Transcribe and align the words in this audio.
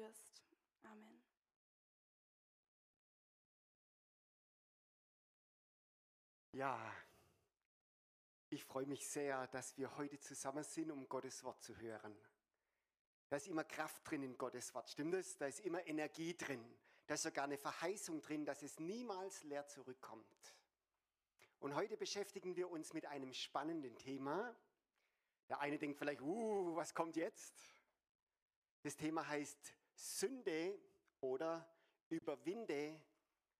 berührst. 0.00 0.42
Amen. 0.84 1.22
Ja, 6.52 6.94
ich 8.48 8.64
freue 8.64 8.86
mich 8.86 9.06
sehr, 9.06 9.46
dass 9.48 9.76
wir 9.76 9.96
heute 9.96 10.18
zusammen 10.18 10.64
sind, 10.64 10.90
um 10.90 11.08
Gottes 11.08 11.44
Wort 11.44 11.62
zu 11.62 11.76
hören. 11.76 12.16
Da 13.28 13.36
ist 13.36 13.46
immer 13.46 13.64
Kraft 13.64 14.08
drin 14.10 14.22
in 14.22 14.36
Gottes 14.36 14.74
Wort, 14.74 14.88
stimmt 14.88 15.14
es? 15.14 15.36
Da 15.36 15.46
ist 15.46 15.60
immer 15.60 15.86
Energie 15.86 16.36
drin. 16.36 16.64
Da 17.06 17.14
ist 17.14 17.22
sogar 17.22 17.44
eine 17.44 17.58
Verheißung 17.58 18.20
drin, 18.22 18.44
dass 18.44 18.62
es 18.62 18.80
niemals 18.80 19.44
leer 19.44 19.66
zurückkommt. 19.66 20.56
Und 21.60 21.74
heute 21.74 21.96
beschäftigen 21.96 22.56
wir 22.56 22.70
uns 22.70 22.92
mit 22.92 23.06
einem 23.06 23.32
spannenden 23.32 23.96
Thema. 23.98 24.56
Der 25.48 25.60
eine 25.60 25.78
denkt 25.78 25.98
vielleicht, 25.98 26.22
uh, 26.22 26.74
was 26.74 26.94
kommt 26.94 27.16
jetzt? 27.16 27.54
Das 28.82 28.96
Thema 28.96 29.28
heißt 29.28 29.74
Sünde 30.00 30.78
oder 31.20 31.68
überwinde, 32.08 33.00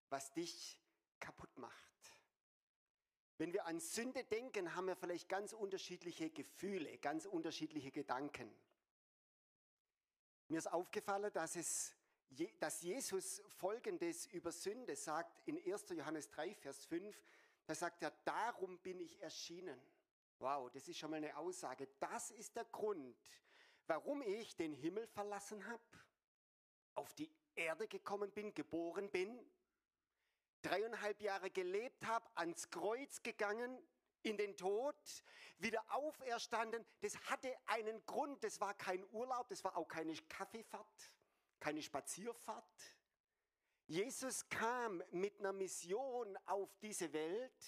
was 0.09 0.33
dich 0.33 0.79
kaputt 1.19 1.55
macht. 1.57 1.91
Wenn 3.37 3.53
wir 3.53 3.65
an 3.65 3.79
Sünde 3.79 4.23
denken, 4.23 4.75
haben 4.75 4.87
wir 4.87 4.95
vielleicht 4.95 5.29
ganz 5.29 5.53
unterschiedliche 5.53 6.29
Gefühle, 6.29 6.97
ganz 6.97 7.25
unterschiedliche 7.25 7.91
Gedanken. 7.91 8.51
Mir 10.47 10.57
ist 10.57 10.71
aufgefallen, 10.71 11.31
dass, 11.33 11.55
es, 11.55 11.95
dass 12.59 12.81
Jesus 12.81 13.41
Folgendes 13.57 14.25
über 14.27 14.51
Sünde 14.51 14.95
sagt 14.95 15.41
in 15.47 15.57
1. 15.57 15.89
Johannes 15.89 16.29
3, 16.29 16.55
Vers 16.55 16.85
5. 16.85 17.19
Da 17.65 17.75
sagt 17.75 18.03
er, 18.03 18.11
darum 18.25 18.79
bin 18.79 18.99
ich 18.99 19.19
erschienen. 19.21 19.79
Wow, 20.39 20.71
das 20.71 20.87
ist 20.87 20.97
schon 20.97 21.11
mal 21.11 21.17
eine 21.17 21.37
Aussage. 21.37 21.87
Das 21.99 22.31
ist 22.31 22.55
der 22.55 22.65
Grund, 22.65 23.15
warum 23.87 24.21
ich 24.23 24.55
den 24.55 24.73
Himmel 24.73 25.07
verlassen 25.07 25.65
habe, 25.67 25.81
auf 26.95 27.13
die 27.13 27.31
Erde 27.55 27.87
gekommen 27.87 28.31
bin, 28.31 28.53
geboren 28.53 29.09
bin 29.09 29.39
dreieinhalb 30.61 31.21
Jahre 31.21 31.49
gelebt 31.49 32.05
habe, 32.05 32.29
ans 32.35 32.69
Kreuz 32.69 33.21
gegangen, 33.23 33.77
in 34.23 34.37
den 34.37 34.55
Tod, 34.55 34.95
wieder 35.57 35.83
auferstanden. 35.89 36.85
Das 37.01 37.15
hatte 37.29 37.53
einen 37.65 38.05
Grund. 38.05 38.43
Das 38.43 38.59
war 38.59 38.73
kein 38.75 39.03
Urlaub, 39.11 39.49
das 39.49 39.63
war 39.63 39.75
auch 39.75 39.87
keine 39.87 40.15
Kaffeefahrt, 40.15 41.11
keine 41.59 41.81
Spazierfahrt. 41.81 42.97
Jesus 43.87 44.47
kam 44.49 45.03
mit 45.11 45.39
einer 45.39 45.53
Mission 45.53 46.37
auf 46.45 46.77
diese 46.77 47.11
Welt 47.13 47.65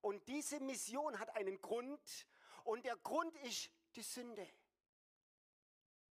und 0.00 0.28
diese 0.28 0.60
Mission 0.60 1.18
hat 1.18 1.34
einen 1.34 1.60
Grund 1.60 2.26
und 2.64 2.84
der 2.84 2.96
Grund 2.96 3.36
ist 3.38 3.70
die 3.96 4.02
Sünde. 4.02 4.46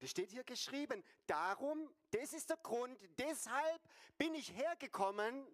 Das 0.03 0.11
steht 0.11 0.31
hier 0.31 0.43
geschrieben. 0.43 1.01
Darum, 1.27 1.89
das 2.11 2.33
ist 2.33 2.49
der 2.49 2.57
Grund, 2.57 2.99
deshalb 3.17 3.81
bin 4.17 4.35
ich 4.35 4.51
hergekommen, 4.51 5.47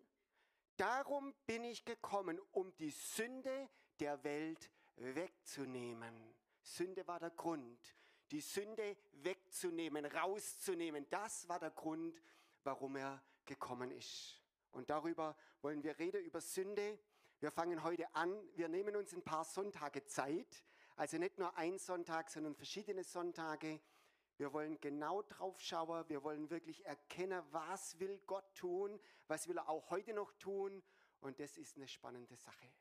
Darum 0.80 1.36
bin 1.46 1.66
ich 1.66 1.84
gekommen, 1.84 2.40
um 2.52 2.74
die 2.78 2.92
Sünde 2.92 3.68
der 4.00 4.24
Welt 4.24 4.72
wegzunehmen. 4.96 6.34
Sünde 6.62 7.06
war 7.06 7.20
der 7.20 7.32
Grund, 7.32 7.78
die 8.32 8.40
Sünde 8.40 8.96
wegzunehmen, 9.12 10.06
rauszunehmen. 10.06 11.06
Das 11.10 11.50
war 11.50 11.60
der 11.60 11.72
Grund, 11.72 12.22
warum 12.64 12.96
er 12.96 13.22
gekommen 13.44 13.92
ist. 13.92 14.42
Und 14.72 14.90
darüber 14.90 15.36
wollen 15.62 15.84
wir 15.84 16.00
reden, 16.00 16.24
über 16.24 16.40
Sünde. 16.40 16.98
Wir 17.42 17.52
fangen 17.52 17.84
heute 17.84 18.16
an. 18.16 18.34
Wir 18.56 18.70
nehmen 18.70 18.96
uns 18.96 19.12
ein 19.12 19.22
paar 19.22 19.44
Sonntage 19.44 20.06
Zeit. 20.06 20.64
Also 20.96 21.18
nicht 21.18 21.38
nur 21.38 21.58
ein 21.58 21.78
Sonntag, 21.78 22.30
sondern 22.30 22.56
verschiedene 22.56 23.04
Sonntage. 23.04 23.82
Wir 24.40 24.54
wollen 24.54 24.80
genau 24.80 25.22
drauf 25.24 25.60
schauen. 25.60 26.08
Wir 26.08 26.24
wollen 26.24 26.50
wirklich 26.50 26.86
erkennen, 26.86 27.44
was 27.52 28.00
will 28.00 28.18
Gott 28.26 28.56
tun, 28.56 28.98
was 29.28 29.50
will 29.50 29.58
er 29.58 29.68
auch 29.68 29.90
heute 29.90 30.14
noch 30.14 30.32
tun. 30.40 30.82
Und 31.20 31.42
das 31.42 31.58
ist 31.58 31.76
eine 31.76 31.90
spannende 31.90 32.38
Sache. 32.38 32.72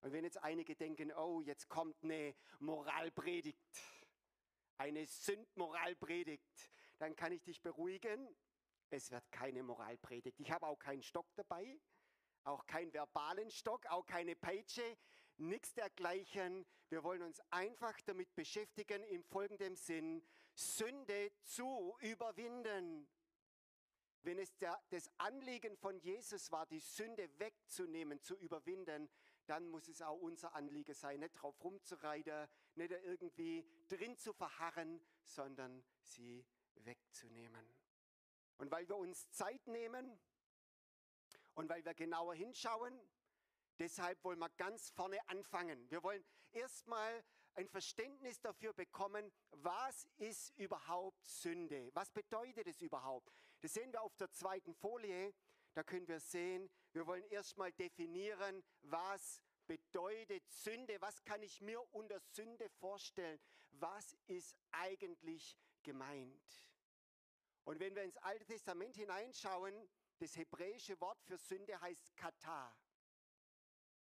Und 0.00 0.12
wenn 0.12 0.22
jetzt 0.22 0.40
einige 0.44 0.76
denken, 0.76 1.12
oh, 1.12 1.40
jetzt 1.40 1.68
kommt 1.68 1.96
eine 2.04 2.36
Moralpredigt, 2.60 3.58
eine 4.78 5.04
Sündmoralpredigt, 5.04 6.70
dann 6.98 7.16
kann 7.16 7.32
ich 7.32 7.42
dich 7.42 7.60
beruhigen. 7.60 8.28
Es 8.90 9.10
wird 9.10 9.28
keine 9.32 9.64
Moralpredigt. 9.64 10.38
Ich 10.38 10.52
habe 10.52 10.68
auch 10.68 10.78
keinen 10.78 11.02
Stock 11.02 11.34
dabei, 11.34 11.80
auch 12.44 12.64
keinen 12.66 12.92
verbalen 12.92 13.50
Stock, 13.50 13.86
auch 13.86 14.06
keine 14.06 14.36
Peitsche 14.36 14.96
nichts 15.38 15.74
dergleichen. 15.74 16.64
Wir 16.88 17.02
wollen 17.02 17.22
uns 17.22 17.40
einfach 17.50 18.00
damit 18.02 18.34
beschäftigen 18.34 19.02
in 19.04 19.22
folgendem 19.24 19.76
Sinn, 19.76 20.22
Sünde 20.54 21.32
zu 21.42 21.96
überwinden. 22.00 23.08
Wenn 24.22 24.38
es 24.38 24.56
der, 24.58 24.80
das 24.90 25.10
Anliegen 25.18 25.76
von 25.76 25.98
Jesus 25.98 26.52
war, 26.52 26.66
die 26.66 26.78
Sünde 26.78 27.28
wegzunehmen, 27.38 28.22
zu 28.22 28.36
überwinden, 28.36 29.08
dann 29.46 29.68
muss 29.68 29.88
es 29.88 30.00
auch 30.00 30.18
unser 30.18 30.54
Anliegen 30.54 30.94
sein, 30.94 31.20
nicht 31.20 31.34
drauf 31.34 31.62
rumzureiten, 31.64 32.46
nicht 32.76 32.92
irgendwie 32.92 33.66
drin 33.88 34.16
zu 34.16 34.32
verharren, 34.32 35.00
sondern 35.24 35.84
sie 36.00 36.46
wegzunehmen. 36.76 37.66
Und 38.58 38.70
weil 38.70 38.88
wir 38.88 38.96
uns 38.96 39.28
Zeit 39.30 39.66
nehmen 39.66 40.20
und 41.54 41.68
weil 41.68 41.84
wir 41.84 41.94
genauer 41.94 42.34
hinschauen, 42.34 43.00
Deshalb 43.78 44.22
wollen 44.22 44.38
wir 44.38 44.50
ganz 44.50 44.90
vorne 44.90 45.18
anfangen. 45.28 45.90
Wir 45.90 46.02
wollen 46.02 46.24
erstmal 46.52 47.24
ein 47.54 47.68
Verständnis 47.68 48.40
dafür 48.40 48.72
bekommen, 48.72 49.30
was 49.50 50.08
ist 50.18 50.50
überhaupt 50.56 51.24
Sünde? 51.24 51.90
Was 51.94 52.10
bedeutet 52.10 52.66
es 52.66 52.80
überhaupt? 52.80 53.32
Das 53.60 53.74
sehen 53.74 53.92
wir 53.92 54.02
auf 54.02 54.16
der 54.16 54.30
zweiten 54.30 54.74
Folie. 54.74 55.34
Da 55.74 55.82
können 55.82 56.06
wir 56.08 56.20
sehen, 56.20 56.70
wir 56.92 57.06
wollen 57.06 57.24
erstmal 57.30 57.72
definieren, 57.72 58.62
was 58.82 59.42
bedeutet 59.66 60.46
Sünde? 60.50 61.00
Was 61.00 61.24
kann 61.24 61.42
ich 61.42 61.60
mir 61.60 61.82
unter 61.94 62.20
Sünde 62.20 62.68
vorstellen? 62.68 63.40
Was 63.70 64.16
ist 64.26 64.58
eigentlich 64.70 65.56
gemeint? 65.82 66.66
Und 67.64 67.80
wenn 67.80 67.94
wir 67.94 68.02
ins 68.02 68.16
Alte 68.18 68.44
Testament 68.44 68.96
hineinschauen, 68.96 69.88
das 70.18 70.36
hebräische 70.36 71.00
Wort 71.00 71.22
für 71.22 71.38
Sünde 71.38 71.80
heißt 71.80 72.14
Kata. 72.16 72.76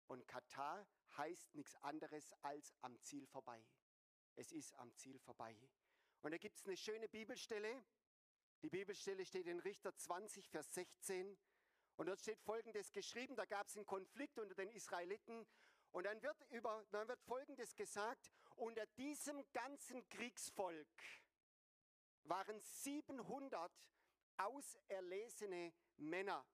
Und 0.09 0.27
Katar 0.29 0.87
heißt 1.17 1.55
nichts 1.55 1.75
anderes 1.83 2.33
als 2.43 2.75
am 2.81 3.01
Ziel 3.01 3.27
vorbei. 3.27 3.65
Es 4.35 4.53
ist 4.53 4.75
am 4.77 4.95
Ziel 4.95 5.19
vorbei. 5.19 5.57
Und 6.23 6.31
da 6.33 6.39
gibt 6.39 6.59
es 6.59 6.67
eine 6.67 6.77
schöne 6.77 7.09
Bibelstelle. 7.09 7.85
Die 8.63 8.71
Bibelstelle 8.71 9.25
steht 9.25 9.47
in 9.47 9.61
Richter 9.61 9.97
20, 9.97 10.49
Vers 10.49 10.73
16. 10.75 11.39
Und 11.97 12.07
dort 12.07 12.21
steht 12.21 12.41
Folgendes 12.41 12.93
geschrieben. 12.93 13.37
Da 13.37 13.47
gab 13.47 13.67
es 13.69 13.77
einen 13.77 13.87
Konflikt 13.87 14.39
unter 14.39 14.55
den 14.55 14.71
Israeliten. 14.71 15.47
Und 15.93 16.05
dann 16.05 16.23
wird, 16.23 16.43
über, 16.51 16.85
dann 16.91 17.09
wird 17.09 17.23
Folgendes 17.23 17.75
gesagt. 17.75 18.31
Unter 18.57 18.87
diesem 18.99 19.45
ganzen 19.53 20.07
Kriegsvolk 20.09 20.89
waren 22.25 22.61
700 22.61 23.73
auserlesene 24.37 25.73
Männer, 25.97 26.47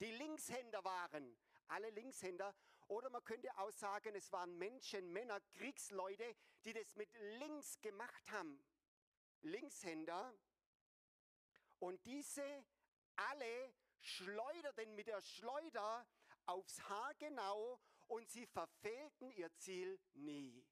die 0.00 0.10
Linkshänder 0.12 0.84
waren. 0.84 1.36
Alle 1.68 1.90
Linkshänder 1.90 2.54
oder 2.88 3.10
man 3.10 3.24
könnte 3.24 3.56
auch 3.58 3.70
sagen, 3.70 4.14
es 4.14 4.32
waren 4.32 4.56
Menschen, 4.56 5.12
Männer, 5.12 5.40
Kriegsleute, 5.52 6.34
die 6.64 6.72
das 6.72 6.94
mit 6.96 7.08
links 7.38 7.80
gemacht 7.80 8.30
haben. 8.30 8.62
Linkshänder. 9.42 10.34
Und 11.78 12.04
diese 12.04 12.64
alle 13.16 13.74
schleuderten 14.00 14.94
mit 14.94 15.06
der 15.06 15.20
Schleuder 15.22 16.06
aufs 16.46 16.80
Haar 16.88 17.14
genau 17.16 17.80
und 18.06 18.28
sie 18.30 18.46
verfehlten 18.46 19.30
ihr 19.32 19.52
Ziel 19.56 20.00
nie. 20.14 20.64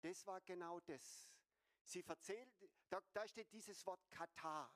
Das 0.00 0.26
war 0.26 0.40
genau 0.40 0.80
das. 0.80 1.30
Sie 1.84 2.02
verzählt, 2.02 2.50
da, 2.88 3.00
da 3.12 3.28
steht 3.28 3.52
dieses 3.52 3.84
Wort 3.86 4.00
Katar. 4.10 4.74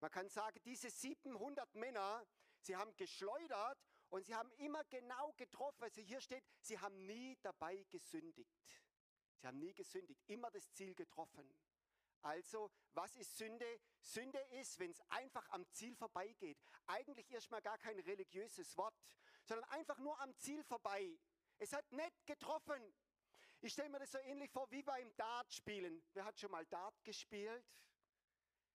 Man 0.00 0.10
kann 0.10 0.28
sagen, 0.28 0.58
diese 0.64 0.90
700 0.90 1.74
Männer, 1.74 2.26
sie 2.60 2.76
haben 2.76 2.96
geschleudert 2.96 3.78
und 4.12 4.26
sie 4.26 4.34
haben 4.34 4.52
immer 4.58 4.84
genau 4.84 5.32
getroffen. 5.38 5.82
Also 5.82 6.02
hier 6.02 6.20
steht, 6.20 6.44
sie 6.60 6.78
haben 6.78 7.06
nie 7.06 7.36
dabei 7.40 7.82
gesündigt. 7.90 8.82
Sie 9.38 9.46
haben 9.46 9.58
nie 9.58 9.72
gesündigt, 9.72 10.22
immer 10.26 10.50
das 10.50 10.70
Ziel 10.74 10.94
getroffen. 10.94 11.50
Also, 12.20 12.70
was 12.92 13.16
ist 13.16 13.36
Sünde? 13.36 13.80
Sünde 14.00 14.38
ist, 14.60 14.78
wenn 14.78 14.90
es 14.90 15.00
einfach 15.08 15.48
am 15.48 15.66
Ziel 15.72 15.96
vorbeigeht. 15.96 16.58
Eigentlich 16.86 17.28
erstmal 17.30 17.62
gar 17.62 17.78
kein 17.78 17.98
religiöses 18.00 18.76
Wort, 18.76 18.94
sondern 19.44 19.68
einfach 19.70 19.98
nur 19.98 20.20
am 20.20 20.36
Ziel 20.36 20.62
vorbei. 20.62 21.18
Es 21.58 21.72
hat 21.72 21.90
nicht 21.90 22.26
getroffen. 22.26 22.94
Ich 23.62 23.72
stelle 23.72 23.88
mir 23.88 23.98
das 23.98 24.12
so 24.12 24.18
ähnlich 24.18 24.50
vor 24.50 24.70
wie 24.70 24.82
beim 24.82 25.12
Dart 25.16 25.52
spielen. 25.52 26.04
Wer 26.12 26.26
hat 26.26 26.38
schon 26.38 26.50
mal 26.50 26.66
Dart 26.66 27.02
gespielt? 27.02 27.64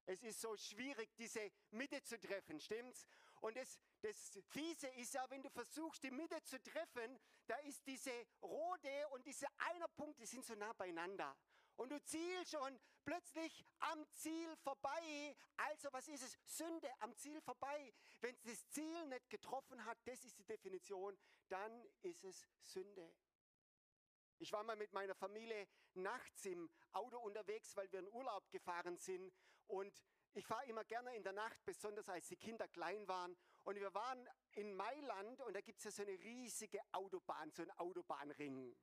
Es 0.08 0.24
ist 0.24 0.42
so 0.42 0.58
schwierig, 0.58 1.16
diese 1.16 1.52
Mitte 1.72 2.02
zu 2.02 2.20
treffen, 2.20 2.60
stimmt's? 2.60 3.06
Und 3.42 3.56
das, 3.56 3.80
das 4.02 4.40
Fiese 4.50 4.88
ist 4.90 5.14
ja, 5.14 5.26
wenn 5.30 5.42
du 5.42 5.50
versuchst, 5.50 6.04
die 6.04 6.12
Mitte 6.12 6.42
zu 6.44 6.62
treffen, 6.62 7.20
da 7.46 7.56
ist 7.58 7.86
diese 7.86 8.12
rote 8.42 9.08
und 9.10 9.26
dieser 9.26 9.48
einer 9.58 9.88
Punkt, 9.90 10.20
die 10.20 10.26
sind 10.26 10.46
so 10.46 10.56
nah 10.56 10.74
beieinander. 10.74 11.36
Und 11.78 11.92
du 11.92 12.04
zielst 12.04 12.52
schon 12.52 12.80
plötzlich 13.06 13.64
am 13.80 14.04
Ziel 14.14 14.56
vorbei. 14.58 15.36
Also 15.58 15.90
was 15.92 16.08
ist 16.08 16.24
es? 16.24 16.38
Sünde 16.44 16.90
am 17.00 17.16
Ziel 17.16 17.40
vorbei. 17.42 17.94
Wenn 18.20 18.34
es 18.36 18.42
das 18.44 18.70
Ziel 18.70 19.06
nicht 19.08 19.30
getroffen 19.30 19.86
hat, 19.86 19.98
das 20.06 20.24
ist 20.26 20.40
die 20.40 20.44
Definition, 20.44 21.18
dann 21.50 21.86
ist 22.02 22.24
es 22.24 22.48
Sünde. 22.64 23.14
Ich 24.40 24.52
war 24.52 24.64
mal 24.64 24.76
mit 24.76 24.92
meiner 24.94 25.16
Familie 25.16 25.68
nachts 25.94 26.46
im 26.46 26.70
Auto 26.92 27.18
unterwegs, 27.20 27.76
weil 27.76 27.92
wir 27.92 28.00
in 28.00 28.12
Urlaub 28.12 28.50
gefahren 28.50 28.98
sind. 28.98 29.32
Und 29.68 30.04
ich 30.38 30.46
fahre 30.46 30.66
immer 30.66 30.84
gerne 30.84 31.16
in 31.16 31.24
der 31.24 31.34
Nacht, 31.34 31.58
besonders 31.66 32.08
als 32.10 32.28
die 32.28 32.38
Kinder 32.38 32.68
klein 32.68 33.08
waren. 33.08 33.36
Und 33.64 33.76
wir 33.76 33.94
waren 33.94 34.30
in 34.52 34.74
Mailand 34.74 35.42
und 35.42 35.54
da 35.56 35.62
gibt 35.62 35.80
es 35.80 35.86
ja 35.86 35.92
so 35.92 36.02
eine 36.04 36.20
riesige 36.20 36.80
Autobahn, 36.92 37.52
so 37.52 37.64
ein 37.64 37.72
Autobahnring. 37.72 38.76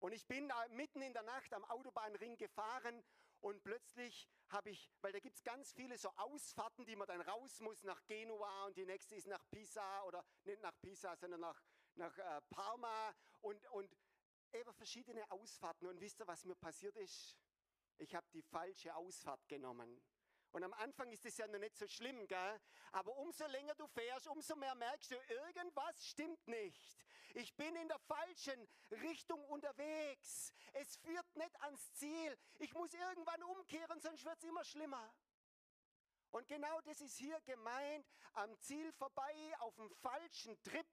Und 0.00 0.12
ich 0.12 0.26
bin 0.26 0.52
mitten 0.70 1.00
in 1.00 1.14
der 1.14 1.22
Nacht 1.22 1.52
am 1.54 1.64
Autobahnring 1.64 2.36
gefahren 2.36 3.02
und 3.40 3.62
plötzlich 3.62 4.28
habe 4.48 4.70
ich, 4.70 4.90
weil 5.00 5.12
da 5.12 5.20
gibt 5.20 5.36
es 5.36 5.42
ganz 5.42 5.72
viele 5.72 5.96
so 5.96 6.10
Ausfahrten, 6.16 6.84
die 6.84 6.96
man 6.96 7.08
dann 7.08 7.22
raus 7.22 7.60
muss 7.60 7.82
nach 7.82 8.04
Genua 8.06 8.66
und 8.66 8.76
die 8.76 8.84
nächste 8.84 9.14
ist 9.14 9.26
nach 9.26 9.44
Pisa 9.50 10.02
oder 10.04 10.24
nicht 10.44 10.60
nach 10.60 10.78
Pisa, 10.80 11.16
sondern 11.16 11.40
nach, 11.40 11.62
nach 11.94 12.16
äh, 12.18 12.40
Parma 12.50 13.14
und, 13.40 13.66
und 13.68 13.96
eben 14.52 14.72
verschiedene 14.74 15.30
Ausfahrten. 15.30 15.88
Und 15.88 16.00
wisst 16.00 16.20
ihr, 16.20 16.26
was 16.26 16.44
mir 16.44 16.54
passiert 16.54 16.96
ist? 16.96 17.36
Ich 17.98 18.14
habe 18.14 18.26
die 18.32 18.42
falsche 18.42 18.94
Ausfahrt 18.94 19.46
genommen. 19.48 20.00
Und 20.52 20.62
am 20.62 20.72
Anfang 20.74 21.10
ist 21.10 21.26
es 21.26 21.36
ja 21.36 21.48
noch 21.48 21.58
nicht 21.58 21.76
so 21.76 21.88
schlimm, 21.88 22.28
gell? 22.28 22.60
Aber 22.92 23.16
umso 23.16 23.44
länger 23.46 23.74
du 23.74 23.88
fährst, 23.88 24.28
umso 24.28 24.54
mehr 24.54 24.74
merkst 24.76 25.10
du, 25.10 25.16
irgendwas 25.28 26.06
stimmt 26.06 26.46
nicht. 26.46 26.96
Ich 27.34 27.56
bin 27.56 27.74
in 27.74 27.88
der 27.88 27.98
falschen 27.98 28.68
Richtung 28.90 29.44
unterwegs. 29.46 30.52
Es 30.72 30.96
führt 30.98 31.36
nicht 31.36 31.60
ans 31.62 31.92
Ziel. 31.94 32.38
Ich 32.60 32.72
muss 32.74 32.94
irgendwann 32.94 33.42
umkehren, 33.42 34.00
sonst 34.00 34.24
wird 34.24 34.38
es 34.38 34.44
immer 34.44 34.64
schlimmer. 34.64 35.12
Und 36.30 36.46
genau 36.46 36.80
das 36.82 37.00
ist 37.00 37.16
hier 37.16 37.40
gemeint, 37.40 38.06
am 38.34 38.56
Ziel 38.60 38.92
vorbei, 38.92 39.54
auf 39.58 39.74
dem 39.74 39.90
falschen 39.96 40.60
Trip, 40.62 40.86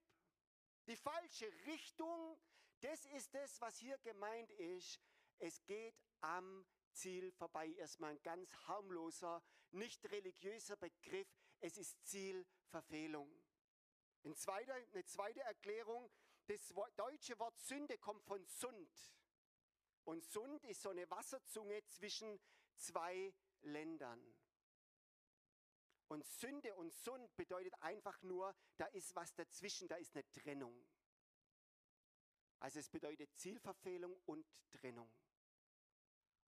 die 0.88 0.98
falsche 0.98 1.52
Richtung. 1.68 2.40
Das 2.80 3.06
ist 3.06 3.32
das, 3.36 3.62
was 3.62 3.78
hier 3.78 4.00
gemeint 4.00 4.50
ist. 4.52 5.00
Es 5.38 5.64
geht 5.66 5.96
am 6.22 6.66
Ziel 6.94 7.32
vorbei. 7.32 7.70
Erstmal 7.74 8.12
ein 8.12 8.22
ganz 8.24 8.54
harmloser, 8.68 9.44
nicht 9.72 10.04
religiöser 10.12 10.76
Begriff. 10.76 11.28
Es 11.60 11.78
ist 11.78 12.06
Zielverfehlung. 12.06 13.32
Ein 14.24 14.36
zweiter, 14.36 14.74
eine 14.74 15.06
zweite 15.06 15.42
Erklärung, 15.42 16.12
das 16.48 16.74
deutsche 16.96 17.38
Wort 17.40 17.58
Sünde 17.60 17.98
kommt 17.98 18.24
von 18.24 18.46
Sund. 18.46 19.14
Und 20.04 20.24
Sund 20.24 20.64
ist 20.66 20.82
so 20.82 20.90
eine 20.90 21.10
Wasserzunge 21.10 21.84
zwischen 21.86 22.40
zwei 22.76 23.34
Ländern. 23.62 24.22
Und 26.08 26.26
Sünde 26.26 26.76
und 26.76 26.94
Sund 26.94 27.34
bedeutet 27.38 27.74
einfach 27.82 28.22
nur, 28.22 28.54
da 28.78 28.86
ist 28.88 29.16
was 29.16 29.34
dazwischen, 29.34 29.88
da 29.88 29.96
ist 29.96 30.14
eine 30.14 30.30
Trennung. 30.32 30.86
Also 32.60 32.80
es 32.80 32.90
bedeutet 32.90 33.34
Zielverfehlung 33.38 34.20
und 34.26 34.46
Trennung. 34.70 35.10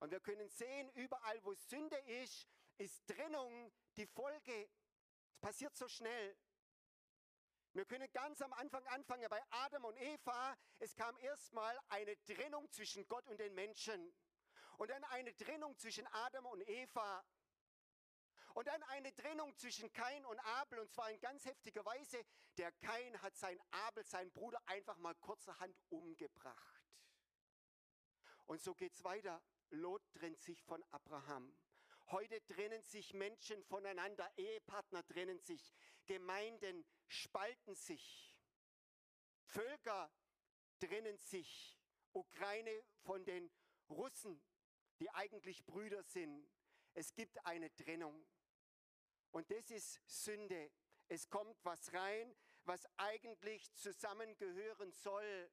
Und 0.04 0.12
wir 0.12 0.20
können 0.20 0.50
sehen, 0.50 0.90
überall 0.96 1.42
wo 1.46 1.54
Sünde 1.54 1.96
ist, 1.96 2.46
ist 2.78 3.08
Trennung 3.08 3.72
die 3.96 4.06
Folge. 4.06 4.70
Es 5.32 5.40
passiert 5.40 5.74
so 5.78 5.88
schnell. 5.88 6.38
Wir 7.72 7.86
können 7.86 8.12
ganz 8.12 8.42
am 8.42 8.52
Anfang 8.52 8.86
anfangen 8.88 9.26
bei 9.30 9.42
Adam 9.50 9.86
und 9.86 9.96
Eva. 9.96 10.58
Es 10.80 10.94
kam 10.94 11.18
erstmal 11.20 11.80
eine 11.88 12.22
Trennung 12.26 12.70
zwischen 12.74 13.08
Gott 13.08 13.26
und 13.30 13.40
den 13.40 13.56
Menschen. 13.56 14.14
Und 14.78 14.90
dann 14.90 15.06
eine 15.06 15.34
Trennung 15.38 15.78
zwischen 15.78 16.06
Adam 16.08 16.48
und 16.48 16.68
Eva. 16.68 17.24
Und 18.56 18.68
dann 18.68 18.84
eine 18.84 19.16
Trennung 19.16 19.56
zwischen 19.56 19.90
Kain 19.94 20.26
und 20.26 20.38
Abel, 20.40 20.80
und 20.80 20.92
zwar 20.92 21.12
in 21.12 21.22
ganz 21.22 21.46
heftiger 21.46 21.86
Weise. 21.86 22.26
Der 22.58 22.74
Kain 22.74 23.22
hat 23.22 23.38
sein 23.38 23.58
Abel, 23.72 24.04
seinen 24.04 24.34
Bruder, 24.34 24.62
einfach 24.66 24.98
mal 24.98 25.16
kurzerhand 25.16 25.74
umgebracht. 25.88 26.84
Und 28.48 28.62
so 28.62 28.76
geht 28.76 28.92
es 28.92 29.02
weiter. 29.06 29.42
Lot 29.70 30.02
trennt 30.14 30.40
sich 30.42 30.62
von 30.64 30.84
Abraham. 30.92 31.56
Heute 32.08 32.46
trennen 32.46 32.82
sich 32.82 33.14
Menschen 33.14 33.64
voneinander, 33.64 34.30
Ehepartner 34.38 35.06
trennen 35.06 35.40
sich, 35.40 35.74
Gemeinden 36.06 36.86
spalten 37.08 37.76
sich, 37.76 38.36
Völker 39.46 40.12
trennen 40.80 41.18
sich, 41.18 41.80
Ukraine 42.12 42.84
von 43.02 43.24
den 43.26 43.50
Russen, 43.90 44.42
die 45.00 45.10
eigentlich 45.12 45.66
Brüder 45.66 46.04
sind. 46.04 46.48
Es 46.94 47.14
gibt 47.14 47.44
eine 47.46 47.74
Trennung. 47.76 48.26
Und 49.32 49.50
das 49.50 49.72
ist 49.72 50.00
Sünde. 50.06 50.72
Es 51.08 51.30
kommt 51.30 51.58
was 51.64 51.92
rein, 51.94 52.36
was 52.66 52.88
eigentlich 52.98 53.74
zusammengehören 53.74 54.92
soll. 54.92 55.52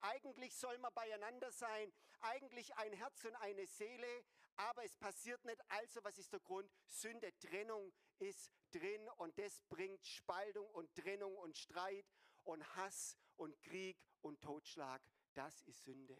Eigentlich 0.00 0.54
soll 0.56 0.78
man 0.78 0.92
beieinander 0.94 1.52
sein, 1.52 1.92
eigentlich 2.22 2.74
ein 2.76 2.92
Herz 2.92 3.24
und 3.24 3.34
eine 3.36 3.66
Seele, 3.66 4.24
aber 4.56 4.84
es 4.84 4.94
passiert 4.96 5.44
nicht. 5.44 5.60
Also 5.68 6.02
was 6.04 6.18
ist 6.18 6.32
der 6.32 6.40
Grund? 6.40 6.70
Sünde, 6.86 7.32
Trennung 7.38 7.92
ist 8.18 8.50
drin 8.70 9.08
und 9.16 9.38
das 9.38 9.60
bringt 9.68 10.04
Spaltung 10.04 10.68
und 10.70 10.94
Trennung 10.94 11.36
und 11.36 11.56
Streit 11.56 12.06
und 12.44 12.64
Hass 12.76 13.16
und 13.36 13.60
Krieg 13.62 13.96
und 14.20 14.40
Totschlag. 14.40 15.02
Das 15.34 15.62
ist 15.62 15.82
Sünde. 15.84 16.16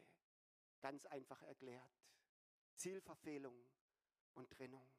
Ganz 0.80 1.06
einfach 1.06 1.42
erklärt. 1.42 1.92
Zielverfehlung 2.74 3.56
und 4.34 4.50
Trennung. 4.50 4.90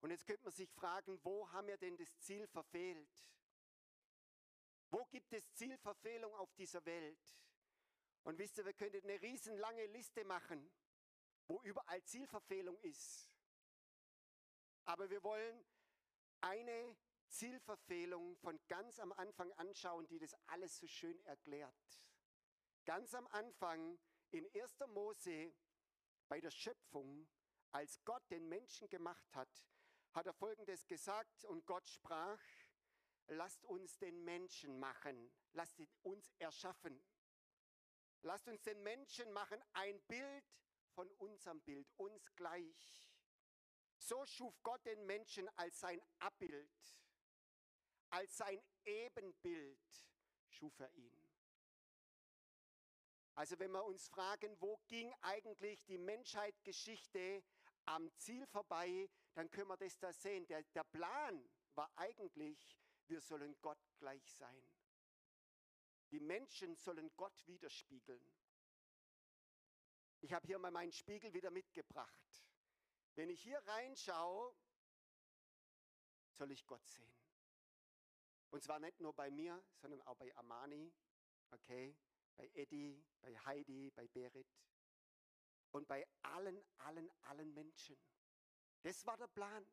Und 0.00 0.10
jetzt 0.10 0.26
könnte 0.26 0.42
man 0.42 0.52
sich 0.52 0.70
fragen, 0.70 1.18
wo 1.22 1.48
haben 1.52 1.68
wir 1.68 1.76
denn 1.76 1.96
das 1.96 2.18
Ziel 2.18 2.46
verfehlt? 2.48 3.08
Wo 4.90 5.04
gibt 5.06 5.32
es 5.32 5.52
Zielverfehlung 5.54 6.34
auf 6.34 6.52
dieser 6.54 6.84
Welt? 6.84 7.20
Und 8.24 8.38
wisst 8.38 8.58
ihr, 8.58 8.64
wir 8.64 8.72
könnten 8.72 9.02
eine 9.02 9.20
riesenlange 9.20 9.86
Liste 9.86 10.24
machen, 10.24 10.70
wo 11.48 11.60
überall 11.62 12.02
Zielverfehlung 12.04 12.78
ist. 12.80 13.28
Aber 14.84 15.10
wir 15.10 15.22
wollen 15.22 15.64
eine 16.40 16.96
Zielverfehlung 17.28 18.36
von 18.36 18.60
ganz 18.68 18.98
am 18.98 19.12
Anfang 19.12 19.52
anschauen, 19.52 20.06
die 20.08 20.18
das 20.18 20.34
alles 20.46 20.78
so 20.78 20.86
schön 20.86 21.20
erklärt. 21.24 22.00
Ganz 22.84 23.14
am 23.14 23.26
Anfang 23.28 23.98
in 24.30 24.46
1. 24.54 24.80
Mose 24.88 25.52
bei 26.28 26.40
der 26.40 26.50
Schöpfung, 26.50 27.28
als 27.70 28.04
Gott 28.04 28.28
den 28.30 28.48
Menschen 28.48 28.88
gemacht 28.88 29.34
hat, 29.34 29.66
hat 30.12 30.26
er 30.26 30.34
Folgendes 30.34 30.86
gesagt 30.86 31.44
und 31.44 31.66
Gott 31.66 31.88
sprach, 31.88 32.40
lasst 33.28 33.64
uns 33.64 33.98
den 33.98 34.24
Menschen 34.24 34.78
machen, 34.78 35.32
lasst 35.52 35.80
uns 36.02 36.32
erschaffen. 36.38 37.02
Lasst 38.22 38.48
uns 38.48 38.62
den 38.62 38.82
Menschen 38.82 39.32
machen, 39.32 39.62
ein 39.72 40.00
Bild 40.02 40.44
von 40.94 41.10
unserem 41.18 41.60
Bild, 41.62 41.88
uns 41.96 42.34
gleich. 42.36 43.10
So 43.98 44.24
schuf 44.26 44.54
Gott 44.62 44.84
den 44.84 45.04
Menschen 45.06 45.48
als 45.56 45.80
sein 45.80 46.00
Abbild, 46.18 46.70
als 48.10 48.36
sein 48.36 48.62
Ebenbild 48.84 49.78
schuf 50.48 50.78
er 50.80 50.92
ihn. 50.94 51.22
Also 53.34 53.58
wenn 53.58 53.70
wir 53.70 53.84
uns 53.84 54.08
fragen, 54.08 54.60
wo 54.60 54.78
ging 54.88 55.12
eigentlich 55.22 55.82
die 55.86 55.98
Menschheitsgeschichte 55.98 57.42
am 57.86 58.10
Ziel 58.18 58.46
vorbei, 58.46 59.08
dann 59.34 59.50
können 59.50 59.68
wir 59.68 59.76
das 59.76 59.98
da 59.98 60.12
sehen. 60.12 60.46
Der, 60.46 60.62
der 60.74 60.84
Plan 60.84 61.48
war 61.74 61.90
eigentlich, 61.96 62.78
wir 63.06 63.20
sollen 63.20 63.56
Gott 63.62 63.78
gleich 63.98 64.24
sein. 64.30 64.62
Die 66.12 66.20
Menschen 66.20 66.76
sollen 66.76 67.10
Gott 67.16 67.46
widerspiegeln. 67.46 68.22
Ich 70.20 70.32
habe 70.32 70.46
hier 70.46 70.58
mal 70.58 70.70
meinen 70.70 70.92
Spiegel 70.92 71.32
wieder 71.32 71.50
mitgebracht. 71.50 72.44
Wenn 73.14 73.30
ich 73.30 73.42
hier 73.42 73.58
reinschaue, 73.66 74.54
soll 76.34 76.50
ich 76.52 76.64
Gott 76.66 76.86
sehen. 76.86 77.12
Und 78.50 78.62
zwar 78.62 78.78
nicht 78.78 79.00
nur 79.00 79.14
bei 79.14 79.30
mir, 79.30 79.64
sondern 79.74 80.02
auch 80.02 80.16
bei 80.16 80.34
Amani, 80.36 80.92
okay, 81.50 81.96
bei 82.36 82.50
Eddie, 82.54 83.02
bei 83.22 83.34
Heidi, 83.46 83.90
bei 83.90 84.06
Berit 84.08 84.46
und 85.70 85.88
bei 85.88 86.06
allen, 86.20 86.62
allen, 86.78 87.10
allen 87.22 87.52
Menschen. 87.54 87.98
Das 88.82 89.06
war 89.06 89.16
der 89.16 89.28
Plan. 89.28 89.66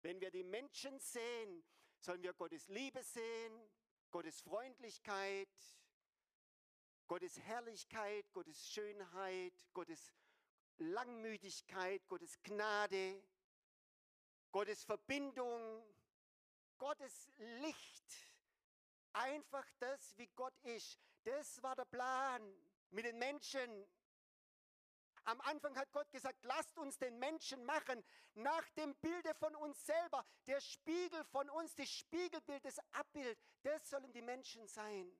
Wenn 0.00 0.20
wir 0.20 0.30
die 0.30 0.44
Menschen 0.44 0.98
sehen, 0.98 1.62
sollen 1.98 2.22
wir 2.22 2.32
Gottes 2.32 2.68
Liebe 2.68 3.02
sehen, 3.02 3.70
Gottes 4.10 4.40
Freundlichkeit, 4.40 5.48
Gottes 7.06 7.38
Herrlichkeit, 7.40 8.32
Gottes 8.32 8.70
Schönheit, 8.70 9.52
Gottes 9.72 10.12
Langmütigkeit, 10.78 12.06
Gottes 12.08 12.42
Gnade, 12.42 13.22
Gottes 14.52 14.84
Verbindung, 14.84 15.84
Gottes 16.78 17.28
Licht. 17.62 18.34
Einfach 19.12 19.66
das, 19.78 20.16
wie 20.18 20.28
Gott 20.36 20.58
ist. 20.62 20.98
Das 21.24 21.62
war 21.62 21.76
der 21.76 21.84
Plan 21.84 22.42
mit 22.90 23.04
den 23.04 23.18
Menschen. 23.18 23.86
Am 25.24 25.40
Anfang 25.42 25.76
hat 25.76 25.92
Gott 25.92 26.10
gesagt, 26.10 26.42
lasst 26.44 26.78
uns 26.78 26.98
den 26.98 27.18
Menschen 27.18 27.64
machen 27.64 28.04
nach 28.34 28.68
dem 28.70 28.94
Bilde 28.96 29.34
von 29.34 29.54
uns 29.56 29.84
selber. 29.84 30.24
Der 30.46 30.60
Spiegel 30.60 31.24
von 31.24 31.48
uns, 31.50 31.74
das 31.74 31.88
Spiegelbild, 31.88 32.64
das 32.64 32.78
Abbild, 32.92 33.38
das 33.62 33.88
sollen 33.88 34.12
die 34.12 34.22
Menschen 34.22 34.66
sein. 34.66 35.16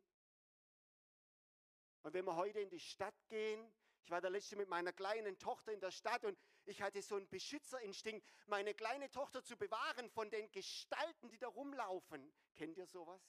Und 2.02 2.14
wenn 2.14 2.24
wir 2.24 2.34
heute 2.34 2.60
in 2.60 2.70
die 2.70 2.80
Stadt 2.80 3.14
gehen, 3.28 3.72
ich 4.02 4.10
war 4.10 4.20
der 4.20 4.30
letzte 4.30 4.56
mit 4.56 4.68
meiner 4.68 4.92
kleinen 4.92 5.38
Tochter 5.38 5.72
in 5.72 5.80
der 5.80 5.90
Stadt 5.90 6.24
und 6.24 6.38
ich 6.64 6.80
hatte 6.80 7.02
so 7.02 7.16
einen 7.16 7.28
Beschützerinstinkt, 7.28 8.26
meine 8.46 8.74
kleine 8.74 9.10
Tochter 9.10 9.42
zu 9.44 9.56
bewahren 9.56 10.08
von 10.10 10.30
den 10.30 10.50
Gestalten, 10.50 11.28
die 11.28 11.38
da 11.38 11.48
rumlaufen. 11.48 12.32
Kennt 12.54 12.78
ihr 12.78 12.86
sowas? 12.86 13.20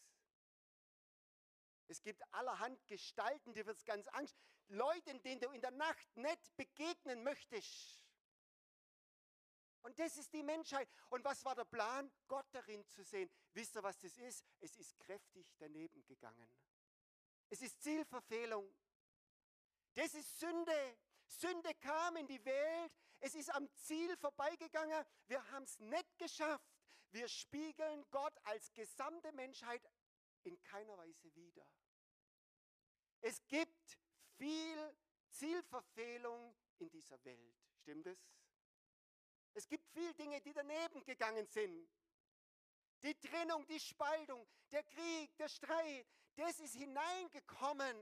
Es 1.92 2.02
gibt 2.02 2.24
allerhand 2.34 2.88
Gestalten, 2.88 3.54
die 3.54 3.66
wird 3.66 3.86
ganz 3.86 4.08
Angst. 4.08 4.38
Leuten, 4.70 5.22
denen 5.24 5.42
du 5.42 5.50
in 5.50 5.60
der 5.60 5.72
Nacht 5.72 6.16
nicht 6.16 6.56
begegnen 6.56 7.22
möchtest. 7.22 8.02
Und 9.82 10.00
das 10.00 10.16
ist 10.16 10.32
die 10.32 10.42
Menschheit. 10.42 10.88
Und 11.10 11.26
was 11.26 11.44
war 11.44 11.54
der 11.54 11.66
Plan? 11.66 12.10
Gott 12.30 12.46
darin 12.52 12.88
zu 12.88 13.04
sehen. 13.04 13.30
Wisst 13.54 13.76
ihr, 13.76 13.84
was 13.84 14.00
das 14.00 14.18
ist? 14.18 14.46
Es 14.62 14.78
ist 14.78 14.98
kräftig 15.00 15.54
daneben 15.58 16.06
gegangen. 16.06 16.50
Es 17.50 17.62
ist 17.62 17.82
Zielverfehlung. 17.82 18.74
Das 19.96 20.14
ist 20.14 20.40
Sünde. 20.40 20.98
Sünde 21.26 21.74
kam 21.76 22.16
in 22.16 22.28
die 22.28 22.44
Welt. 22.46 22.94
Es 23.20 23.36
ist 23.36 23.54
am 23.54 23.70
Ziel 23.76 24.16
vorbeigegangen. 24.16 25.06
Wir 25.28 25.52
haben 25.52 25.64
es 25.64 25.78
nicht 25.80 26.18
geschafft. 26.18 26.72
Wir 27.10 27.28
spiegeln 27.28 28.10
Gott 28.12 28.38
als 28.44 28.72
gesamte 28.72 29.34
Menschheit 29.34 29.86
in 30.44 30.62
keiner 30.64 30.98
Weise 30.98 31.36
wider. 31.36 31.66
Es 33.22 33.46
gibt 33.48 33.98
viel 34.38 34.96
Zielverfehlung 35.30 36.56
in 36.80 36.90
dieser 36.90 37.24
Welt. 37.24 37.56
Stimmt 37.82 38.08
es? 38.08 38.20
Es 39.54 39.68
gibt 39.68 39.88
viel 39.90 40.14
Dinge, 40.14 40.42
die 40.42 40.54
daneben 40.54 41.04
gegangen 41.04 41.46
sind. 41.48 41.90
Die 43.04 43.16
Trennung, 43.16 43.66
die 43.68 43.80
Spaltung, 43.80 44.48
der 44.72 44.84
Krieg, 44.84 45.36
der 45.38 45.50
Streit, 45.50 46.08
das 46.36 46.60
ist 46.60 46.76
hineingekommen. 46.76 47.98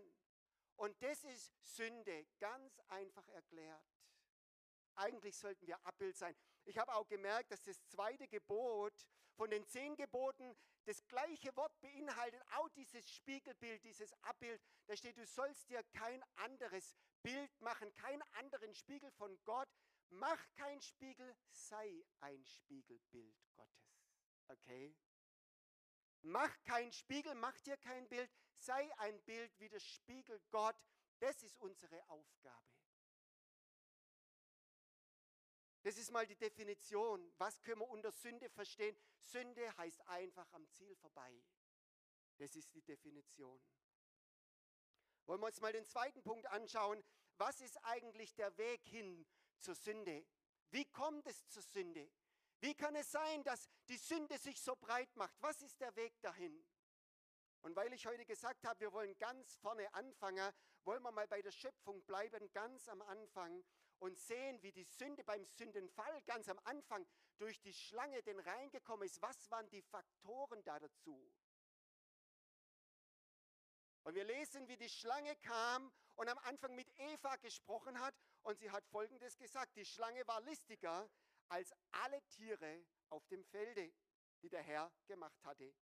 Und 0.76 1.02
das 1.02 1.24
ist 1.26 1.52
Sünde, 1.62 2.26
ganz 2.40 2.80
einfach 2.88 3.28
erklärt. 3.30 3.84
Eigentlich 4.96 5.38
sollten 5.38 5.68
wir 5.68 5.84
Abbild 5.86 6.16
sein. 6.16 6.36
Ich 6.66 6.78
habe 6.78 6.94
auch 6.96 7.08
gemerkt, 7.08 7.52
dass 7.52 7.64
das 7.64 7.86
zweite 7.88 8.28
Gebot 8.28 8.94
von 9.36 9.50
den 9.50 9.66
zehn 9.66 9.96
Geboten 9.96 10.56
das 10.90 11.06
gleiche 11.08 11.56
Wort 11.56 11.80
beinhaltet, 11.82 12.42
auch 12.54 12.68
dieses 12.70 13.08
Spiegelbild, 13.12 13.84
dieses 13.84 14.12
Abbild. 14.24 14.60
Da 14.88 14.96
steht, 14.96 15.18
du 15.18 15.26
sollst 15.28 15.70
dir 15.70 15.84
kein 15.84 16.24
anderes 16.38 16.96
Bild 17.22 17.62
machen, 17.62 17.94
keinen 17.94 18.24
anderen 18.40 18.74
Spiegel 18.74 19.12
von 19.12 19.38
Gott. 19.44 19.70
Mach 20.10 20.44
kein 20.56 20.82
Spiegel, 20.82 21.36
sei 21.52 22.04
ein 22.22 22.44
Spiegelbild 22.44 23.38
Gottes. 23.54 24.02
Okay? 24.48 24.96
Mach 26.22 26.52
kein 26.64 26.92
Spiegel, 26.92 27.36
mach 27.36 27.60
dir 27.62 27.78
kein 27.78 28.08
Bild, 28.08 28.32
sei 28.58 28.92
ein 28.98 29.22
Bild 29.26 29.60
wie 29.60 29.70
das 29.70 29.86
Spiegel 29.86 30.42
Gott. 30.50 30.76
Das 31.20 31.44
ist 31.44 31.60
unsere 31.60 32.04
Aufgabe. 32.10 32.79
Das 35.82 35.98
ist 35.98 36.12
mal 36.12 36.28
die 36.28 36.36
Definition. 36.36 37.32
Was 37.38 37.62
können 37.62 37.80
wir 37.82 37.90
unter 37.90 38.12
Sünde 38.12 38.50
verstehen? 38.50 38.98
Sünde 39.18 39.76
heißt 39.78 40.06
einfach 40.08 40.52
am 40.54 40.68
Ziel 40.70 40.96
vorbei. 40.96 41.42
Das 42.38 42.56
ist 42.56 42.74
die 42.74 42.82
Definition. 42.82 43.62
Wollen 45.26 45.42
wir 45.42 45.48
uns 45.48 45.62
mal 45.62 45.72
den 45.72 45.86
zweiten 45.86 46.22
Punkt 46.24 46.48
anschauen. 46.48 47.04
Was 47.38 47.62
ist 47.62 47.78
eigentlich 47.86 48.36
der 48.36 48.58
Weg 48.58 48.86
hin 48.86 49.26
zur 49.60 49.76
Sünde? 49.76 50.26
Wie 50.72 50.86
kommt 50.86 51.26
es 51.28 51.48
zur 51.48 51.64
Sünde? 51.64 52.10
Wie 52.62 52.76
kann 52.76 52.96
es 52.96 53.12
sein, 53.12 53.44
dass 53.44 53.70
die 53.88 53.98
Sünde 53.98 54.38
sich 54.38 54.62
so 54.62 54.76
breit 54.76 55.16
macht? 55.16 55.36
Was 55.40 55.62
ist 55.62 55.80
der 55.80 55.96
Weg 55.96 56.20
dahin? 56.22 56.66
Und 57.62 57.76
weil 57.76 57.92
ich 57.94 58.06
heute 58.06 58.26
gesagt 58.26 58.66
habe, 58.66 58.80
wir 58.82 58.92
wollen 58.92 59.18
ganz 59.18 59.56
vorne 59.58 59.94
anfangen, 59.94 60.54
wollen 60.84 61.04
wir 61.04 61.12
mal 61.12 61.28
bei 61.28 61.42
der 61.42 61.52
Schöpfung 61.52 62.04
bleiben, 62.04 62.52
ganz 62.52 62.88
am 62.90 63.02
Anfang 63.04 63.64
und 64.00 64.18
sehen, 64.18 64.62
wie 64.62 64.72
die 64.72 64.84
Sünde 64.84 65.24
beim 65.24 65.44
Sündenfall 65.46 66.22
ganz 66.24 66.48
am 66.50 66.60
Anfang 66.64 67.06
durch 67.38 67.60
die 67.62 67.74
Schlange 67.74 68.22
denn 68.24 68.40
reingekommen 68.40 69.06
ist. 69.06 69.22
Was 69.22 69.50
waren 69.52 69.70
die 69.70 69.82
Faktoren 69.82 70.64
da 70.64 70.80
dazu? 70.80 71.32
Und 74.04 74.16
wir 74.16 74.24
lesen, 74.24 74.68
wie 74.68 74.78
die 74.78 74.90
Schlange 74.90 75.36
kam 75.38 75.92
und 76.16 76.30
am 76.30 76.38
Anfang 76.40 76.74
mit 76.76 76.90
Eva 76.98 77.36
gesprochen 77.38 78.00
hat 78.00 78.16
und 78.44 78.58
sie 78.58 78.72
hat 78.72 78.86
Folgendes 78.88 79.38
gesagt, 79.38 79.76
die 79.76 79.86
Schlange 79.86 80.26
war 80.28 80.42
listiger 80.42 81.10
als 81.50 81.74
alle 81.92 82.22
Tiere 82.30 82.86
auf 83.10 83.28
dem 83.28 83.44
Felde, 83.44 83.92
die 84.42 84.50
der 84.50 84.64
Herr 84.64 84.92
gemacht 85.08 85.44
hatte. 85.44 85.74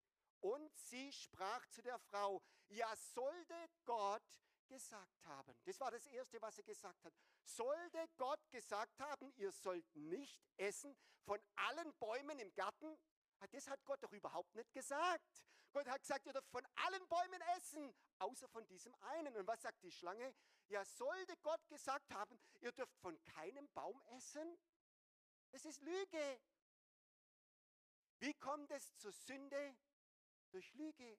Und 0.41 0.75
sie 0.77 1.13
sprach 1.13 1.67
zu 1.69 1.83
der 1.83 1.99
Frau, 1.99 2.43
ja 2.69 2.95
sollte 2.97 3.55
Gott 3.85 4.23
gesagt 4.67 5.25
haben. 5.25 5.57
Das 5.65 5.79
war 5.81 5.91
das 5.91 6.07
Erste, 6.07 6.41
was 6.41 6.59
er 6.59 6.65
gesagt 6.65 7.05
hat. 7.05 7.15
Sollte 7.47 8.09
Gott 8.17 8.41
gesagt 8.51 8.99
haben, 8.99 9.33
ihr 9.37 9.53
sollt 9.53 9.87
nicht 9.95 10.43
essen 10.57 10.97
von 11.25 11.41
allen 11.55 11.95
Bäumen 11.95 12.39
im 12.41 12.53
Garten? 12.55 12.99
Ah, 13.39 13.47
das 13.49 13.69
hat 13.69 13.85
Gott 13.85 14.03
doch 14.03 14.13
überhaupt 14.13 14.53
nicht 14.57 14.73
gesagt. 14.73 15.45
Gott 15.73 15.87
hat 15.87 16.01
gesagt, 16.01 16.27
ihr 16.27 16.33
dürft 16.33 16.51
von 16.51 16.67
allen 16.75 17.07
Bäumen 17.07 17.41
essen, 17.57 17.95
außer 18.19 18.49
von 18.49 18.67
diesem 18.67 18.95
einen. 18.97 19.37
Und 19.37 19.47
was 19.47 19.63
sagt 19.63 19.83
die 19.85 19.93
Schlange? 19.93 20.35
Ja, 20.69 20.85
sollte 20.85 21.37
Gott 21.39 21.61
gesagt 21.69 22.11
haben, 22.11 22.41
ihr 22.61 22.73
dürft 22.73 22.97
von 22.99 23.23
keinem 23.25 23.69
Baum 23.75 24.01
essen? 24.17 24.59
Das 25.53 25.65
ist 25.65 25.81
Lüge. 25.83 26.41
Wie 28.19 28.35
kommt 28.35 28.73
es 28.73 28.97
zur 28.97 29.13
Sünde? 29.13 29.77
Durch 30.51 30.73
Lüge. 30.75 31.19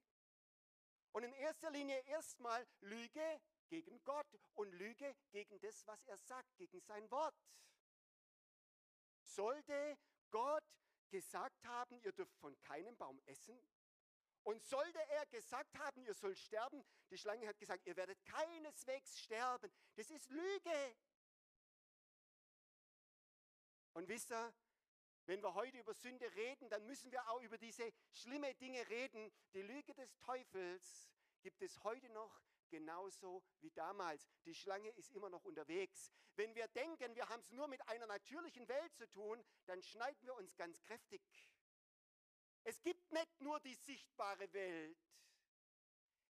Und 1.12 1.22
in 1.22 1.32
erster 1.32 1.70
Linie 1.70 1.98
erstmal 2.06 2.66
Lüge 2.80 3.40
gegen 3.68 4.02
Gott 4.04 4.26
und 4.54 4.72
Lüge 4.72 5.14
gegen 5.30 5.58
das, 5.60 5.86
was 5.86 6.04
er 6.06 6.16
sagt, 6.16 6.56
gegen 6.56 6.80
sein 6.80 7.10
Wort. 7.10 7.34
Sollte 9.22 9.98
Gott 10.30 10.64
gesagt 11.10 11.64
haben, 11.64 12.00
ihr 12.00 12.12
dürft 12.12 12.36
von 12.36 12.58
keinem 12.60 12.96
Baum 12.96 13.20
essen? 13.26 13.58
Und 14.42 14.62
sollte 14.62 15.00
er 15.10 15.26
gesagt 15.26 15.76
haben, 15.78 16.02
ihr 16.04 16.14
sollt 16.14 16.38
sterben? 16.38 16.82
Die 17.10 17.18
Schlange 17.18 17.46
hat 17.46 17.58
gesagt, 17.58 17.86
ihr 17.86 17.96
werdet 17.96 18.24
keineswegs 18.24 19.18
sterben. 19.18 19.70
Das 19.94 20.10
ist 20.10 20.30
Lüge. 20.30 20.96
Und 23.92 24.08
wisst 24.08 24.30
ihr, 24.30 24.54
wenn 25.26 25.42
wir 25.42 25.52
heute 25.52 25.76
über 25.78 25.92
Sünde 25.92 26.32
reden, 26.34 26.70
dann 26.70 26.86
müssen 26.86 27.12
wir 27.12 27.28
auch 27.28 27.42
über 27.42 27.58
diese 27.58 27.92
schlimme 28.12 28.54
Dinge 28.54 28.88
reden. 28.88 29.30
Die 29.52 29.60
Lüge 29.60 29.92
des 29.94 30.16
Teufels 30.16 31.10
gibt 31.42 31.60
es 31.60 31.82
heute 31.84 32.08
noch 32.10 32.40
genauso 32.68 33.42
wie 33.60 33.70
damals. 33.70 34.28
Die 34.44 34.54
Schlange 34.54 34.90
ist 34.90 35.10
immer 35.10 35.30
noch 35.30 35.44
unterwegs. 35.44 36.12
Wenn 36.34 36.54
wir 36.54 36.68
denken, 36.68 37.14
wir 37.14 37.28
haben 37.28 37.40
es 37.40 37.50
nur 37.50 37.68
mit 37.68 37.86
einer 37.88 38.06
natürlichen 38.06 38.68
Welt 38.68 38.94
zu 38.94 39.08
tun, 39.10 39.44
dann 39.66 39.82
schneiden 39.82 40.24
wir 40.26 40.34
uns 40.34 40.56
ganz 40.56 40.80
kräftig. 40.82 41.22
Es 42.64 42.82
gibt 42.82 43.10
nicht 43.12 43.40
nur 43.40 43.58
die 43.60 43.74
sichtbare 43.74 44.52
Welt. 44.52 44.98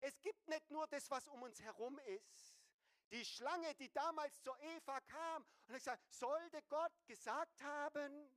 Es 0.01 0.21
gibt 0.23 0.47
nicht 0.49 0.71
nur 0.71 0.87
das, 0.87 1.11
was 1.11 1.27
um 1.29 1.43
uns 1.43 1.61
herum 1.61 1.99
ist. 1.99 2.55
Die 3.11 3.25
Schlange, 3.25 3.75
die 3.77 3.91
damals 3.93 4.41
zur 4.43 4.59
Eva 4.61 5.01
kam 5.01 5.45
und 5.67 5.75
hat 5.75 5.81
gesagt, 5.81 6.13
sollte 6.13 6.63
Gott 6.69 6.93
gesagt 7.07 7.63
haben, 7.63 8.31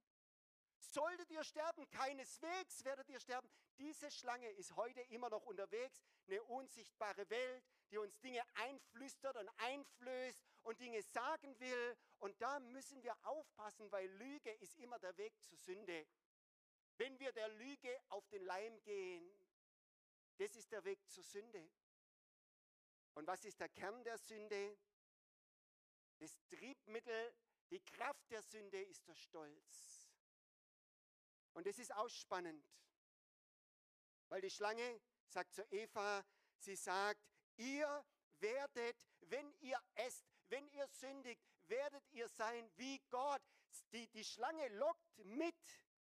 Solltet 0.81 1.29
ihr 1.29 1.43
sterben, 1.43 1.87
keineswegs 1.91 2.83
werdet 2.83 3.07
ihr 3.09 3.19
sterben. 3.19 3.47
Diese 3.77 4.09
Schlange 4.09 4.49
ist 4.51 4.75
heute 4.75 5.01
immer 5.01 5.29
noch 5.29 5.45
unterwegs, 5.45 6.01
eine 6.27 6.41
unsichtbare 6.43 7.29
Welt, 7.29 7.63
die 7.91 7.97
uns 7.97 8.19
Dinge 8.19 8.41
einflüstert 8.55 9.37
und 9.37 9.49
einflößt 9.57 10.43
und 10.63 10.79
Dinge 10.79 11.01
sagen 11.03 11.57
will. 11.59 11.97
Und 12.19 12.41
da 12.41 12.59
müssen 12.59 13.01
wir 13.03 13.15
aufpassen, 13.23 13.91
weil 13.91 14.09
Lüge 14.09 14.51
ist 14.53 14.75
immer 14.77 14.97
der 14.99 15.15
Weg 15.17 15.33
zur 15.43 15.57
Sünde. 15.57 16.07
Wenn 16.97 17.19
wir 17.19 17.31
der 17.31 17.49
Lüge 17.49 18.01
auf 18.09 18.27
den 18.29 18.43
Leim 18.43 18.81
gehen, 18.81 19.31
das 20.37 20.55
ist 20.55 20.71
der 20.71 20.83
Weg 20.83 20.99
zur 21.07 21.23
Sünde. 21.23 21.69
Und 23.13 23.27
was 23.27 23.45
ist 23.45 23.59
der 23.59 23.69
Kern 23.69 24.03
der 24.03 24.17
Sünde? 24.17 24.77
Das 26.17 26.37
Triebmittel, 26.49 27.33
die 27.69 27.79
Kraft 27.79 28.29
der 28.31 28.41
Sünde 28.41 28.81
ist 28.81 29.07
der 29.07 29.15
Stolz. 29.15 30.00
Und 31.53 31.67
es 31.67 31.79
ist 31.79 31.93
ausspannend, 31.93 32.65
weil 34.29 34.41
die 34.41 34.49
Schlange 34.49 35.01
sagt 35.27 35.53
zu 35.53 35.63
Eva, 35.71 36.23
sie 36.57 36.75
sagt, 36.75 37.21
ihr 37.57 38.05
werdet, 38.39 38.95
wenn 39.21 39.53
ihr 39.59 39.79
esst, 39.95 40.25
wenn 40.47 40.67
ihr 40.69 40.87
sündigt, 40.87 41.41
werdet 41.67 42.03
ihr 42.11 42.27
sein 42.29 42.69
wie 42.75 42.99
Gott. 43.09 43.41
Die, 43.91 44.07
die 44.09 44.23
Schlange 44.23 44.67
lockt 44.69 45.17
mit, 45.25 45.55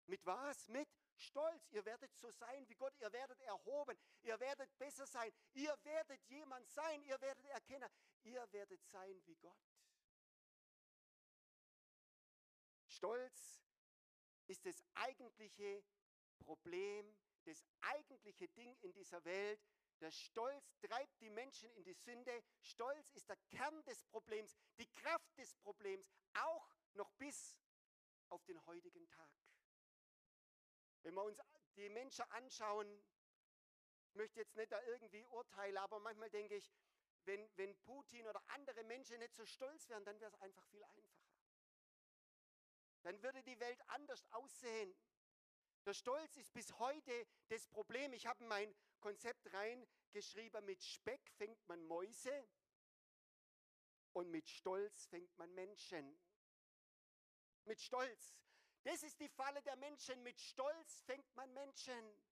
mit 0.07 0.25
was? 0.26 0.68
Mit 0.68 0.88
Stolz. 1.16 1.68
Ihr 1.71 1.85
werdet 1.85 2.14
so 2.14 2.30
sein 2.30 2.68
wie 2.68 2.75
Gott, 2.75 2.95
ihr 3.00 3.12
werdet 3.12 3.40
erhoben, 3.40 3.99
ihr 4.23 4.38
werdet 4.38 4.76
besser 4.78 5.07
sein, 5.07 5.33
ihr 5.54 5.76
werdet 5.83 6.23
jemand 6.26 6.68
sein, 6.68 7.02
ihr 7.02 7.21
werdet 7.21 7.45
erkennen, 7.47 7.90
ihr 8.23 8.47
werdet 8.52 8.85
sein 8.85 9.21
wie 9.26 9.37
Gott. 9.37 9.59
Stolz 12.87 13.61
ist 14.49 14.64
das 14.67 14.83
eigentliche 14.95 15.83
Problem, 16.38 17.17
das 17.45 17.64
eigentliche 17.81 18.49
Ding 18.49 18.76
in 18.81 18.93
dieser 18.93 19.25
Welt. 19.25 19.61
Der 20.00 20.11
Stolz 20.11 20.76
treibt 20.81 21.21
die 21.21 21.31
Menschen 21.31 21.71
in 21.73 21.85
die 21.85 21.95
Sünde. 21.95 22.43
Stolz 22.61 23.11
ist 23.12 23.28
der 23.28 23.37
Kern 23.50 23.83
des 23.85 24.05
Problems, 24.05 24.57
die 24.78 24.87
Kraft 24.95 25.37
des 25.38 25.55
Problems, 25.57 26.11
auch 26.35 26.69
noch 26.95 27.11
bis 27.12 27.57
auf 28.28 28.45
den 28.45 28.64
heutigen 28.67 29.09
Tag. 29.09 29.31
Wenn 31.02 31.14
wir 31.14 31.25
uns 31.25 31.38
die 31.76 31.88
Menschen 31.88 32.25
anschauen, 32.31 33.05
ich 34.09 34.14
möchte 34.14 34.40
jetzt 34.40 34.57
nicht 34.57 34.73
da 34.73 34.81
irgendwie 34.83 35.25
urteilen, 35.26 35.76
aber 35.78 36.00
manchmal 36.00 36.31
denke 36.31 36.57
ich, 36.57 36.73
wenn, 37.25 37.49
wenn 37.57 37.76
Putin 37.81 38.26
oder 38.26 38.43
andere 38.49 38.83
Menschen 38.85 39.19
nicht 39.19 39.35
so 39.35 39.45
stolz 39.45 39.88
wären, 39.88 40.05
dann 40.05 40.19
wäre 40.21 40.31
es 40.31 40.40
einfach 40.40 40.64
viel 40.67 40.83
einfacher. 40.83 41.17
Dann 43.02 43.23
würde 43.23 43.43
die 43.43 43.59
Welt 43.61 43.81
anders 43.88 44.25
aussehen. 44.33 44.95
Der 45.85 45.95
Stolz 45.95 46.37
ist 46.37 46.52
bis 46.52 46.78
heute 46.78 47.26
das 47.49 47.67
Problem. 47.69 48.12
Ich 48.12 48.26
habe 48.26 48.45
mein 48.45 48.75
Konzept 49.00 49.52
reingeschrieben, 49.52 50.64
mit 50.64 50.83
Speck 50.83 51.31
fängt 51.37 51.67
man 51.69 51.83
Mäuse 51.85 52.49
und 54.12 54.31
mit 54.31 54.49
Stolz 54.49 55.07
fängt 55.07 55.37
man 55.38 55.55
Menschen. 55.55 56.19
Mit 57.64 57.81
Stolz. 57.81 58.37
Das 58.83 59.02
ist 59.02 59.21
die 59.21 59.28
Falle 59.28 59.62
der 59.62 59.76
Menschen. 59.76 60.23
Mit 60.23 60.40
Stolz 60.40 61.02
fängt 61.02 61.35
man 61.37 61.52
Menschen. 61.52 62.23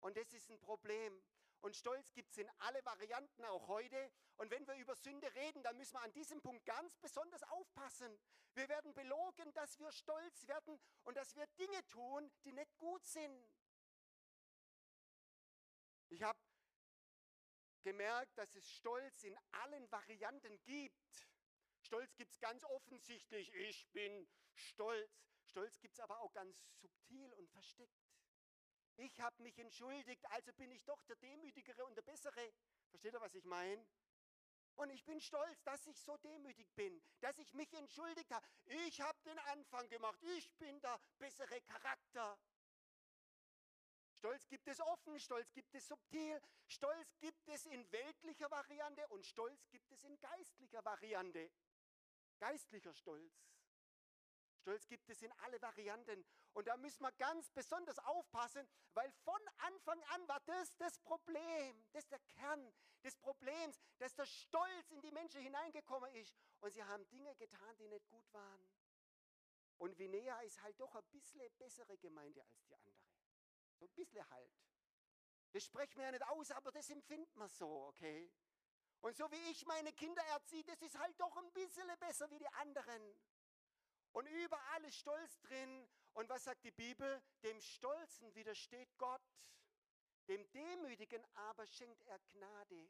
Und 0.00 0.16
das 0.16 0.32
ist 0.32 0.50
ein 0.50 0.60
Problem. 0.60 1.22
Und 1.64 1.74
Stolz 1.74 2.12
gibt 2.12 2.30
es 2.30 2.36
in 2.36 2.50
alle 2.58 2.84
Varianten, 2.84 3.42
auch 3.46 3.68
heute. 3.68 4.12
Und 4.36 4.50
wenn 4.50 4.66
wir 4.66 4.74
über 4.74 4.94
Sünde 4.96 5.34
reden, 5.34 5.62
dann 5.62 5.78
müssen 5.78 5.94
wir 5.94 6.02
an 6.02 6.12
diesem 6.12 6.42
Punkt 6.42 6.66
ganz 6.66 6.94
besonders 6.98 7.42
aufpassen. 7.44 8.20
Wir 8.52 8.68
werden 8.68 8.92
belogen, 8.92 9.50
dass 9.54 9.78
wir 9.78 9.90
stolz 9.90 10.46
werden 10.46 10.78
und 11.04 11.16
dass 11.16 11.34
wir 11.34 11.46
Dinge 11.58 11.82
tun, 11.86 12.30
die 12.44 12.52
nicht 12.52 12.76
gut 12.76 13.02
sind. 13.06 13.50
Ich 16.10 16.22
habe 16.22 16.38
gemerkt, 17.82 18.36
dass 18.36 18.54
es 18.56 18.70
Stolz 18.70 19.24
in 19.24 19.38
allen 19.52 19.90
Varianten 19.90 20.62
gibt. 20.64 21.26
Stolz 21.80 22.14
gibt 22.16 22.32
es 22.32 22.40
ganz 22.40 22.62
offensichtlich, 22.64 23.50
ich 23.54 23.88
bin 23.92 24.28
stolz. 24.52 25.10
Stolz 25.46 25.80
gibt 25.80 25.94
es 25.94 26.00
aber 26.00 26.20
auch 26.20 26.32
ganz 26.34 26.54
subtil 26.78 27.32
und 27.32 27.48
versteckt. 27.48 28.03
Ich 28.96 29.20
habe 29.20 29.42
mich 29.42 29.58
entschuldigt, 29.58 30.24
also 30.30 30.52
bin 30.52 30.70
ich 30.70 30.84
doch 30.84 31.02
der 31.04 31.16
Demütigere 31.16 31.84
und 31.84 31.96
der 31.96 32.02
Bessere. 32.02 32.52
Versteht 32.90 33.14
ihr, 33.14 33.20
was 33.20 33.34
ich 33.34 33.44
meine? 33.44 33.84
Und 34.76 34.90
ich 34.90 35.04
bin 35.04 35.20
stolz, 35.20 35.62
dass 35.62 35.86
ich 35.86 36.00
so 36.00 36.16
demütig 36.18 36.72
bin, 36.74 37.00
dass 37.20 37.38
ich 37.38 37.52
mich 37.54 37.72
entschuldigt 37.74 38.30
habe. 38.30 38.46
Ich 38.64 39.00
habe 39.00 39.18
den 39.24 39.38
Anfang 39.38 39.88
gemacht. 39.88 40.18
Ich 40.22 40.50
bin 40.54 40.80
der 40.80 41.00
bessere 41.18 41.60
Charakter. 41.62 42.38
Stolz 44.16 44.48
gibt 44.48 44.66
es 44.68 44.80
offen, 44.80 45.20
Stolz 45.20 45.52
gibt 45.52 45.74
es 45.74 45.86
subtil, 45.86 46.40
Stolz 46.66 47.18
gibt 47.18 47.46
es 47.46 47.66
in 47.66 47.92
weltlicher 47.92 48.50
Variante 48.50 49.06
und 49.08 49.26
Stolz 49.26 49.68
gibt 49.68 49.92
es 49.92 50.02
in 50.02 50.18
geistlicher 50.18 50.82
Variante. 50.82 51.50
Geistlicher 52.38 52.94
Stolz. 52.94 53.44
Stolz 54.60 54.88
gibt 54.88 55.10
es 55.10 55.20
in 55.20 55.30
alle 55.32 55.60
Varianten. 55.60 56.24
Und 56.54 56.68
da 56.68 56.76
müssen 56.76 57.02
wir 57.02 57.12
ganz 57.12 57.50
besonders 57.50 57.98
aufpassen, 57.98 58.66
weil 58.92 59.10
von 59.24 59.40
Anfang 59.58 60.02
an 60.04 60.28
war 60.28 60.40
das 60.40 60.76
das 60.76 60.98
Problem, 61.00 61.84
das 61.92 62.04
ist 62.04 62.12
der 62.12 62.20
Kern 62.20 62.72
des 63.02 63.16
Problems, 63.16 63.78
dass 63.98 64.14
der 64.14 64.26
Stolz 64.26 64.90
in 64.90 65.00
die 65.02 65.10
Menschen 65.10 65.40
hineingekommen 65.40 66.14
ist. 66.14 66.32
Und 66.60 66.72
sie 66.72 66.82
haben 66.82 67.06
Dinge 67.10 67.34
getan, 67.36 67.76
die 67.78 67.88
nicht 67.88 68.08
gut 68.08 68.32
waren. 68.32 68.70
Und 69.78 69.98
Vinea 69.98 70.40
ist 70.42 70.62
halt 70.62 70.78
doch 70.80 70.94
ein 70.94 71.04
bisschen 71.10 71.52
bessere 71.58 71.98
Gemeinde 71.98 72.42
als 72.44 72.64
die 72.66 72.76
andere. 72.76 72.96
So 73.76 73.86
ein 73.86 73.92
bisschen 73.94 74.30
halt. 74.30 74.52
Das 75.52 75.64
sprechen 75.64 75.96
wir 75.96 76.04
ja 76.04 76.12
nicht 76.12 76.26
aus, 76.28 76.50
aber 76.52 76.70
das 76.70 76.88
empfindet 76.88 77.34
man 77.36 77.48
so, 77.48 77.86
okay? 77.88 78.30
Und 79.00 79.16
so 79.16 79.30
wie 79.30 79.50
ich 79.50 79.66
meine 79.66 79.92
Kinder 79.92 80.22
erziehe, 80.32 80.64
das 80.64 80.80
ist 80.80 80.98
halt 80.98 81.20
doch 81.20 81.36
ein 81.36 81.52
bisschen 81.52 81.86
besser 81.98 82.30
wie 82.30 82.38
die 82.38 82.48
anderen. 82.48 83.14
Und 84.14 84.26
überall 84.28 84.84
ist 84.84 84.96
Stolz 84.96 85.40
drin. 85.40 85.88
Und 86.12 86.28
was 86.28 86.44
sagt 86.44 86.62
die 86.64 86.70
Bibel? 86.70 87.20
Dem 87.42 87.60
Stolzen 87.60 88.32
widersteht 88.36 88.96
Gott. 88.96 89.20
Dem 90.28 90.48
Demütigen 90.52 91.26
aber 91.34 91.66
schenkt 91.66 92.00
er 92.04 92.20
Gnade. 92.30 92.88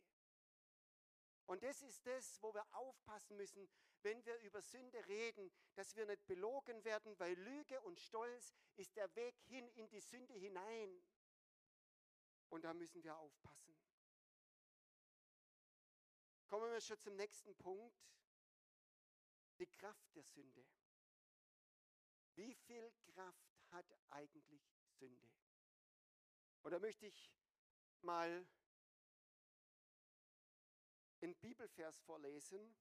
Und 1.47 1.63
das 1.63 1.81
ist 1.81 2.07
das, 2.07 2.43
wo 2.43 2.53
wir 2.53 2.67
aufpassen 2.75 3.37
müssen, 3.37 3.69
wenn 4.03 4.25
wir 4.27 4.37
über 4.41 4.61
Sünde 4.61 5.07
reden, 5.09 5.51
dass 5.75 5.97
wir 5.97 6.05
nicht 6.05 6.27
belogen 6.27 6.85
werden, 6.85 7.19
weil 7.19 7.35
Lüge 7.39 7.81
und 7.81 7.99
Stolz 7.99 8.55
ist 8.77 8.95
der 8.95 9.15
Weg 9.15 9.35
hin 9.47 9.67
in 9.71 9.89
die 9.89 10.01
Sünde 10.01 10.35
hinein. 10.35 11.03
Und 12.51 12.65
da 12.65 12.75
müssen 12.75 13.03
wir 13.03 13.17
aufpassen. 13.17 13.75
Kommen 16.49 16.71
wir 16.71 16.81
schon 16.83 16.99
zum 16.99 17.17
nächsten 17.17 17.55
Punkt. 17.57 17.97
Die 19.59 19.67
Kraft 19.67 20.15
der 20.15 20.25
Sünde. 20.25 20.67
Wie 22.37 22.55
viel 22.55 22.93
Kraft 23.13 23.55
hat 23.71 23.87
eigentlich 24.11 24.69
Sünde? 24.99 25.31
Und 26.63 26.73
da 26.73 26.79
möchte 26.79 27.07
ich 27.07 27.33
mal 28.01 28.47
einen 31.21 31.35
Bibelvers 31.37 32.01
vorlesen, 32.01 32.77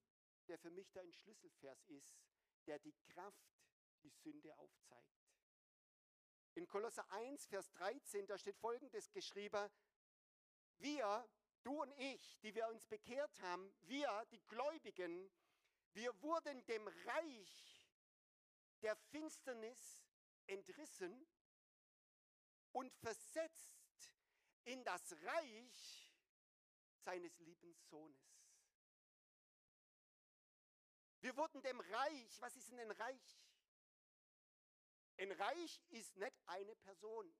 der 0.47 0.57
für 0.57 0.71
mich 0.71 0.91
da 0.91 1.01
ein 1.01 1.13
Schlüsselvers 1.13 1.83
ist, 1.87 2.17
der 2.65 2.79
die 2.79 2.93
Kraft, 2.93 3.55
die 4.03 4.09
Sünde 4.09 4.57
aufzeigt. 4.57 5.23
In 6.55 6.67
Kolosser 6.67 7.09
1, 7.11 7.47
Vers 7.47 7.71
13, 7.71 8.27
da 8.27 8.37
steht 8.37 8.57
folgendes 8.57 9.11
geschrieben, 9.11 9.69
wir, 10.77 11.27
du 11.63 11.81
und 11.81 11.91
ich, 11.97 12.39
die 12.41 12.53
wir 12.53 12.67
uns 12.67 12.85
bekehrt 12.85 13.39
haben, 13.41 13.73
wir, 13.81 14.25
die 14.31 14.41
Gläubigen, 14.47 15.31
wir 15.93 16.21
wurden 16.21 16.65
dem 16.65 16.87
Reich 16.87 17.72
der 18.83 18.95
Finsternis 18.95 20.03
entrissen 20.45 21.25
und 22.73 22.93
versetzt 22.95 24.13
in 24.65 24.83
das 24.83 25.15
Reich 25.23 26.13
seines 27.03 27.37
lieben 27.39 27.73
Sohnes. 27.89 28.33
Wir 31.21 31.35
wurden 31.37 31.61
dem 31.61 31.79
Reich, 31.79 32.41
was 32.41 32.55
ist 32.57 32.69
denn 32.69 32.79
ein 32.79 32.91
Reich? 32.91 33.41
Ein 35.17 35.31
Reich 35.31 35.81
ist 35.89 36.17
nicht 36.17 36.33
eine 36.47 36.75
Person. 36.75 37.33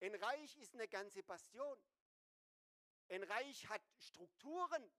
Ein 0.00 0.14
Reich 0.14 0.56
ist 0.58 0.74
eine 0.74 0.86
ganze 0.86 1.22
Bastion. 1.22 1.82
Ein 3.08 3.24
Reich 3.24 3.68
hat 3.68 3.82
Strukturen. 3.98 4.92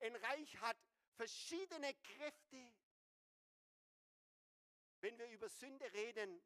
Ein 0.00 0.16
Reich 0.16 0.56
hat 0.60 0.78
verschiedene 1.14 1.94
Kräfte. 1.94 2.72
Wenn 5.00 5.18
wir 5.18 5.28
über 5.28 5.48
Sünde 5.48 5.92
reden, 5.92 6.42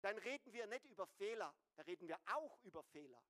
dann 0.00 0.18
reden 0.18 0.52
wir 0.52 0.66
nicht 0.66 0.84
über 0.86 1.06
Fehler, 1.06 1.54
da 1.76 1.82
reden 1.82 2.08
wir 2.08 2.18
auch 2.26 2.58
über 2.62 2.82
Fehler. 2.82 3.22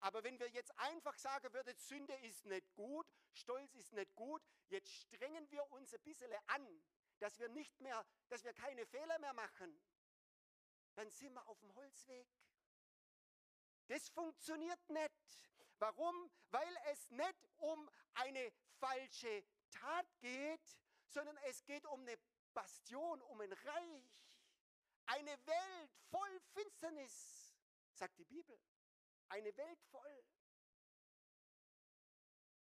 Aber 0.00 0.22
wenn 0.24 0.38
wir 0.38 0.48
jetzt 0.50 0.76
einfach 0.78 1.18
sagen 1.18 1.52
würden, 1.52 1.76
Sünde 1.76 2.14
ist 2.16 2.44
nicht 2.46 2.74
gut, 2.74 3.06
Stolz 3.32 3.74
ist 3.74 3.92
nicht 3.92 4.14
gut, 4.14 4.42
jetzt 4.68 4.90
strengen 4.90 5.50
wir 5.50 5.70
uns 5.72 5.92
ein 5.92 6.02
bisschen 6.02 6.32
an, 6.46 6.82
dass 7.18 7.38
wir 7.38 7.48
nicht 7.48 7.80
mehr, 7.80 8.06
dass 8.28 8.44
wir 8.44 8.52
keine 8.52 8.86
Fehler 8.86 9.18
mehr 9.18 9.32
machen, 9.32 9.80
dann 10.94 11.10
sind 11.10 11.32
wir 11.34 11.46
auf 11.48 11.58
dem 11.60 11.74
Holzweg. 11.74 12.28
Das 13.88 14.08
funktioniert 14.08 14.88
nicht. 14.88 15.50
Warum? 15.78 16.30
Weil 16.50 16.76
es 16.92 17.10
nicht 17.10 17.48
um 17.58 17.90
eine 18.14 18.52
falsche 18.78 19.44
Tat 19.70 20.06
geht, 20.20 20.78
sondern 21.06 21.36
es 21.38 21.64
geht 21.64 21.84
um 21.86 22.00
eine 22.00 22.18
Bastion, 22.56 23.20
um 23.22 23.40
ein 23.42 23.52
Reich. 23.52 24.26
Eine 25.04 25.46
Welt 25.46 25.92
voll 26.10 26.40
Finsternis, 26.54 27.54
sagt 27.92 28.18
die 28.18 28.24
Bibel. 28.24 28.58
Eine 29.28 29.54
Welt 29.56 29.82
voll. 29.90 30.24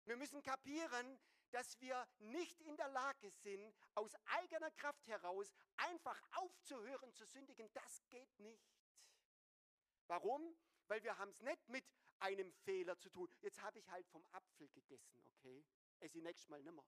Wir 0.03 0.17
müssen 0.17 0.43
kapieren, 0.43 1.19
dass 1.51 1.79
wir 1.79 2.07
nicht 2.19 2.59
in 2.61 2.75
der 2.75 2.89
Lage 2.89 3.31
sind, 3.31 3.73
aus 3.95 4.13
eigener 4.25 4.69
Kraft 4.71 5.07
heraus 5.07 5.51
einfach 5.77 6.21
aufzuhören 6.31 7.13
zu 7.13 7.25
sündigen. 7.25 7.71
Das 7.73 8.03
geht 8.09 8.37
nicht. 8.39 9.09
Warum? 10.07 10.57
Weil 10.87 11.01
wir 11.03 11.17
haben 11.17 11.31
es 11.31 11.41
nicht 11.41 11.69
mit 11.69 11.85
einem 12.19 12.51
Fehler 12.51 12.97
zu 12.97 13.09
tun. 13.09 13.29
Jetzt 13.39 13.61
habe 13.61 13.79
ich 13.79 13.89
halt 13.89 14.07
vom 14.09 14.25
Apfel 14.31 14.67
gegessen, 14.69 15.23
okay? 15.27 15.63
Es 15.99 16.13
ist 16.15 16.21
nächstes 16.21 16.49
Mal 16.49 16.61
nimmer. 16.63 16.85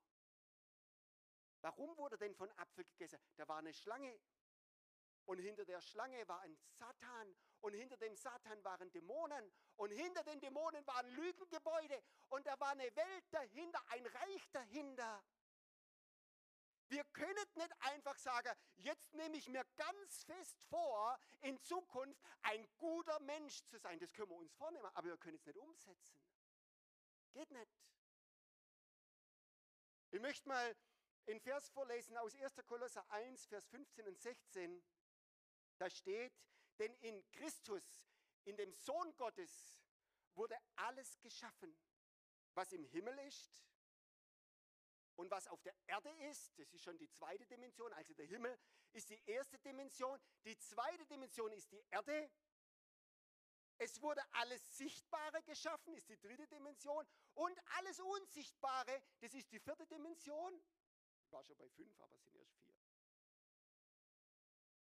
Warum 1.62 1.96
wurde 1.98 2.18
denn 2.18 2.36
von 2.36 2.52
Apfel 2.58 2.86
gegessen? 2.86 3.20
Da 3.38 3.48
war 3.48 3.58
eine 3.58 3.74
Schlange. 3.74 4.20
Und 5.26 5.38
hinter 5.40 5.66
der 5.66 5.82
Schlange 5.82 6.28
war 6.28 6.42
ein 6.42 6.58
Satan. 6.74 7.36
Und 7.62 7.74
hinter 7.74 7.98
dem 7.98 8.16
Satan 8.16 8.64
waren 8.64 8.92
Dämonen. 8.92 9.52
Und 9.76 9.92
hinter 9.92 10.24
den 10.24 10.40
Dämonen 10.40 10.86
waren 10.88 11.08
Lügengebäude. 11.10 12.04
Und 12.30 12.46
da 12.48 12.60
war 12.60 12.70
eine 12.70 12.96
Welt 12.96 13.26
dahinter, 13.32 13.82
ein 13.90 14.06
Reich 14.06 14.50
dahinter. 14.52 15.24
Wir 16.92 17.06
können 17.14 17.46
nicht 17.56 17.72
einfach 17.80 18.18
sagen, 18.18 18.54
jetzt 18.76 19.14
nehme 19.14 19.38
ich 19.38 19.48
mir 19.48 19.64
ganz 19.78 20.26
fest 20.26 20.60
vor, 20.68 21.18
in 21.40 21.58
Zukunft 21.62 22.22
ein 22.42 22.68
guter 22.78 23.18
Mensch 23.22 23.64
zu 23.64 23.80
sein. 23.80 23.98
Das 24.00 24.12
können 24.12 24.30
wir 24.30 24.36
uns 24.36 24.54
vornehmen, 24.56 24.90
aber 24.94 25.08
wir 25.08 25.18
können 25.18 25.38
es 25.38 25.46
nicht 25.46 25.58
umsetzen. 25.58 26.20
Geht 27.32 27.50
nicht. 27.52 27.72
Ich 30.10 30.20
möchte 30.20 30.50
mal 30.50 30.76
in 31.26 31.40
Vers 31.40 31.70
vorlesen 31.70 32.18
aus 32.18 32.36
1. 32.36 32.56
Kolosser 32.66 33.10
1, 33.12 33.46
Vers 33.48 33.68
15 33.68 34.08
und 34.08 34.20
16. 34.20 34.84
Da 35.78 35.90
steht, 35.90 36.34
denn 36.80 36.94
in 37.02 37.24
Christus, 37.32 37.84
in 38.44 38.58
dem 38.58 38.74
Sohn 38.74 39.16
Gottes, 39.18 39.80
wurde 40.36 40.58
alles 40.76 41.20
geschaffen, 41.20 41.76
was 42.54 42.72
im 42.72 42.86
Himmel 42.86 43.18
ist 43.20 43.64
und 45.16 45.30
was 45.30 45.48
auf 45.48 45.62
der 45.62 45.76
Erde 45.88 46.10
ist. 46.30 46.58
Das 46.58 46.72
ist 46.74 46.84
schon 46.84 46.98
die 46.98 47.10
zweite 47.10 47.46
Dimension. 47.46 47.92
Also 47.94 48.14
der 48.14 48.26
Himmel 48.26 48.58
ist 48.94 49.10
die 49.10 49.22
erste 49.26 49.60
Dimension. 49.60 50.20
Die 50.46 50.58
zweite 50.58 51.06
Dimension 51.06 51.52
ist 51.54 51.72
die 51.72 51.84
Erde. 51.92 52.32
Es 53.78 54.02
wurde 54.02 54.22
alles 54.34 54.78
Sichtbare 54.78 55.42
geschaffen, 55.44 55.96
ist 55.96 56.08
die 56.10 56.20
dritte 56.20 56.48
Dimension. 56.48 57.06
Und 57.34 57.60
alles 57.78 58.00
Unsichtbare, 58.00 59.02
das 59.20 59.34
ist 59.34 59.52
die 59.52 59.60
vierte 59.60 59.88
Dimension. 59.88 60.54
War 61.32 61.44
schon 61.44 61.58
bei 61.58 61.70
fünf, 61.70 62.00
aber 62.02 62.16
es 62.16 62.24
sind 62.24 62.36
erst 62.36 62.56
vier. 62.60 62.76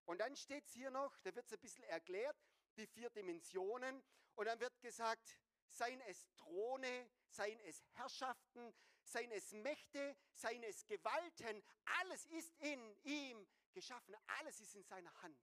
Und 0.07 0.19
dann 0.19 0.35
steht 0.37 0.65
es 0.65 0.73
hier 0.73 0.91
noch, 0.91 1.19
da 1.19 1.35
wird 1.35 1.47
es 1.47 1.53
ein 1.53 1.61
bisschen 1.61 1.85
erklärt, 1.85 2.37
die 2.77 2.87
vier 2.87 3.11
Dimensionen. 3.11 4.03
Und 4.35 4.47
dann 4.47 4.59
wird 4.61 4.81
gesagt, 4.81 5.39
seien 5.69 6.01
es 6.03 6.29
Throne, 6.37 7.11
seien 7.29 7.61
es 7.61 7.85
Herrschaften, 7.93 8.75
seien 9.03 9.31
es 9.33 9.53
Mächte, 9.53 10.17
seien 10.33 10.63
es 10.63 10.87
Gewalten, 10.87 11.63
alles 12.01 12.25
ist 12.27 12.55
in 12.61 12.97
ihm 13.05 13.47
geschaffen, 13.73 14.17
alles 14.39 14.61
ist 14.61 14.75
in 14.75 14.85
seiner 14.85 15.15
Hand. 15.23 15.39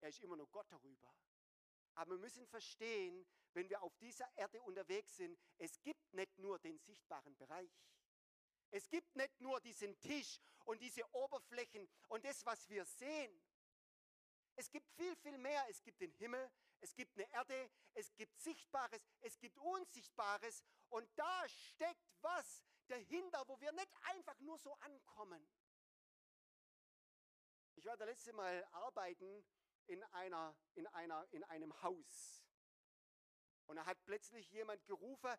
Er 0.00 0.08
ist 0.08 0.20
immer 0.20 0.36
nur 0.36 0.48
Gott 0.48 0.66
darüber. 0.70 1.14
Aber 1.94 2.12
wir 2.12 2.18
müssen 2.18 2.46
verstehen, 2.46 3.26
wenn 3.54 3.68
wir 3.68 3.82
auf 3.82 3.96
dieser 3.98 4.28
Erde 4.36 4.62
unterwegs 4.62 5.16
sind, 5.16 5.38
es 5.58 5.80
gibt 5.82 6.12
nicht 6.12 6.38
nur 6.38 6.58
den 6.58 6.78
sichtbaren 6.78 7.36
Bereich. 7.36 7.70
Es 8.70 8.88
gibt 8.88 9.14
nicht 9.16 9.40
nur 9.40 9.60
diesen 9.60 9.98
Tisch 10.00 10.40
und 10.64 10.80
diese 10.80 11.02
Oberflächen 11.14 11.88
und 12.08 12.24
das, 12.24 12.44
was 12.44 12.68
wir 12.68 12.84
sehen. 12.84 13.42
Es 14.56 14.70
gibt 14.70 14.90
viel, 14.92 15.14
viel 15.16 15.38
mehr. 15.38 15.64
Es 15.68 15.82
gibt 15.82 16.00
den 16.00 16.12
Himmel, 16.12 16.50
es 16.80 16.94
gibt 16.94 17.16
eine 17.16 17.30
Erde, 17.32 17.70
es 17.94 18.14
gibt 18.16 18.38
Sichtbares, 18.38 19.00
es 19.20 19.38
gibt 19.38 19.58
Unsichtbares 19.58 20.62
und 20.88 21.08
da 21.16 21.48
steckt 21.48 22.12
was 22.20 22.64
dahinter, 22.88 23.46
wo 23.46 23.60
wir 23.60 23.72
nicht 23.72 23.92
einfach 24.02 24.38
nur 24.40 24.58
so 24.58 24.74
ankommen. 24.74 25.48
Ich 27.76 27.84
war 27.84 27.96
das 27.96 28.08
letzte 28.08 28.32
Mal 28.32 28.64
arbeiten 28.72 29.44
in, 29.86 30.02
einer, 30.04 30.56
in, 30.74 30.86
einer, 30.88 31.26
in 31.30 31.44
einem 31.44 31.82
Haus. 31.82 32.44
Und 33.66 33.76
da 33.76 33.86
hat 33.86 34.02
plötzlich 34.04 34.50
jemand 34.50 34.84
gerufen, 34.86 35.36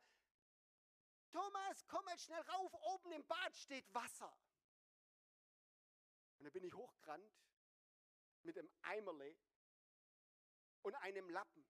Thomas, 1.31 1.85
komm 1.87 2.03
mal 2.05 2.17
schnell 2.17 2.41
rauf, 2.41 2.73
oben 2.73 3.11
im 3.11 3.25
Bad 3.25 3.55
steht 3.55 3.93
Wasser. 3.93 4.35
Und 6.37 6.45
da 6.45 6.49
bin 6.49 6.63
ich 6.63 6.73
hochgerannt 6.73 7.31
mit 8.43 8.57
einem 8.57 8.69
Eimerle 8.81 9.35
und 10.81 10.95
einem 10.95 11.29
Lappen. 11.29 11.65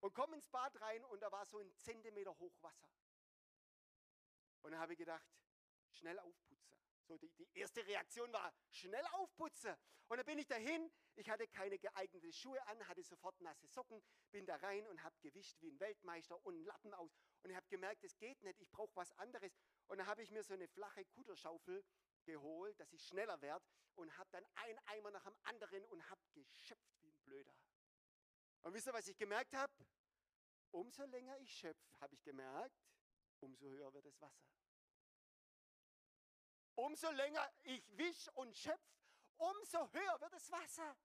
Und 0.00 0.14
komme 0.14 0.34
ins 0.34 0.48
Bad 0.48 0.80
rein 0.80 1.04
und 1.04 1.20
da 1.20 1.30
war 1.30 1.46
so 1.46 1.58
ein 1.58 1.72
Zentimeter 1.76 2.36
hoch 2.38 2.62
Wasser. 2.62 2.88
Und 4.62 4.72
dann 4.72 4.80
habe 4.80 4.92
ich 4.94 4.98
gedacht, 4.98 5.26
schnell 5.90 6.18
aufputzen. 6.18 6.81
So 7.06 7.16
die, 7.18 7.30
die 7.30 7.48
erste 7.54 7.86
Reaktion 7.86 8.32
war, 8.32 8.52
schnell 8.70 9.04
aufputzen. 9.12 9.74
Und 10.08 10.18
dann 10.18 10.26
bin 10.26 10.38
ich 10.38 10.46
dahin, 10.46 10.90
ich 11.14 11.28
hatte 11.30 11.46
keine 11.48 11.78
geeigneten 11.78 12.32
Schuhe 12.32 12.64
an, 12.66 12.86
hatte 12.86 13.02
sofort 13.02 13.40
nasse 13.40 13.66
Socken, 13.66 14.02
bin 14.30 14.44
da 14.46 14.56
rein 14.56 14.86
und 14.88 15.02
habe 15.02 15.16
gewischt 15.20 15.60
wie 15.60 15.70
ein 15.70 15.80
Weltmeister 15.80 16.44
und 16.44 16.54
einen 16.54 16.64
Lappen 16.64 16.92
aus. 16.94 17.16
Und 17.42 17.50
ich 17.50 17.56
habe 17.56 17.66
gemerkt, 17.68 18.04
es 18.04 18.16
geht 18.18 18.42
nicht, 18.42 18.60
ich 18.60 18.70
brauche 18.70 18.94
was 18.94 19.12
anderes. 19.18 19.52
Und 19.88 19.98
dann 19.98 20.06
habe 20.06 20.22
ich 20.22 20.30
mir 20.30 20.42
so 20.42 20.54
eine 20.54 20.68
flache 20.68 21.04
Kutterschaufel 21.06 21.82
geholt, 22.24 22.78
dass 22.78 22.92
ich 22.92 23.02
schneller 23.04 23.40
werde 23.40 23.64
und 23.94 24.16
habe 24.16 24.30
dann 24.30 24.44
ein 24.54 24.78
Eimer 24.86 25.10
nach 25.10 25.24
dem 25.24 25.36
anderen 25.44 25.84
und 25.86 26.08
habe 26.08 26.20
geschöpft 26.34 27.00
wie 27.00 27.08
ein 27.08 27.20
Blöder. 27.24 27.54
Und 28.62 28.74
wisst 28.74 28.86
ihr, 28.86 28.92
was 28.92 29.08
ich 29.08 29.16
gemerkt 29.16 29.54
habe? 29.54 29.72
Umso 30.70 31.04
länger 31.04 31.38
ich 31.38 31.52
schöpfe, 31.52 32.00
habe 32.00 32.14
ich 32.14 32.22
gemerkt, 32.22 32.80
umso 33.40 33.66
höher 33.66 33.92
wird 33.92 34.06
das 34.06 34.20
Wasser. 34.20 34.46
Umso 36.74 37.10
länger 37.10 37.48
ich 37.62 37.84
wisch 37.96 38.28
und 38.34 38.56
schöpfe, 38.56 38.92
umso 39.36 39.92
höher 39.92 40.20
wird 40.20 40.32
das 40.32 40.50
Wasser. 40.50 40.96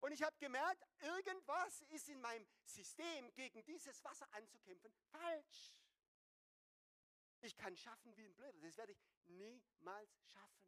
Und 0.00 0.12
ich 0.12 0.22
habe 0.22 0.36
gemerkt, 0.38 0.82
irgendwas 1.00 1.82
ist 1.88 2.08
in 2.08 2.20
meinem 2.20 2.46
System, 2.64 3.32
gegen 3.34 3.64
dieses 3.64 4.02
Wasser 4.02 4.26
anzukämpfen, 4.32 4.92
falsch. 5.10 5.74
Ich 7.42 7.56
kann 7.56 7.76
schaffen 7.76 8.16
wie 8.16 8.24
ein 8.24 8.34
Blöder. 8.34 8.58
Das 8.60 8.76
werde 8.76 8.92
ich 8.92 9.02
niemals 9.26 10.22
schaffen. 10.24 10.60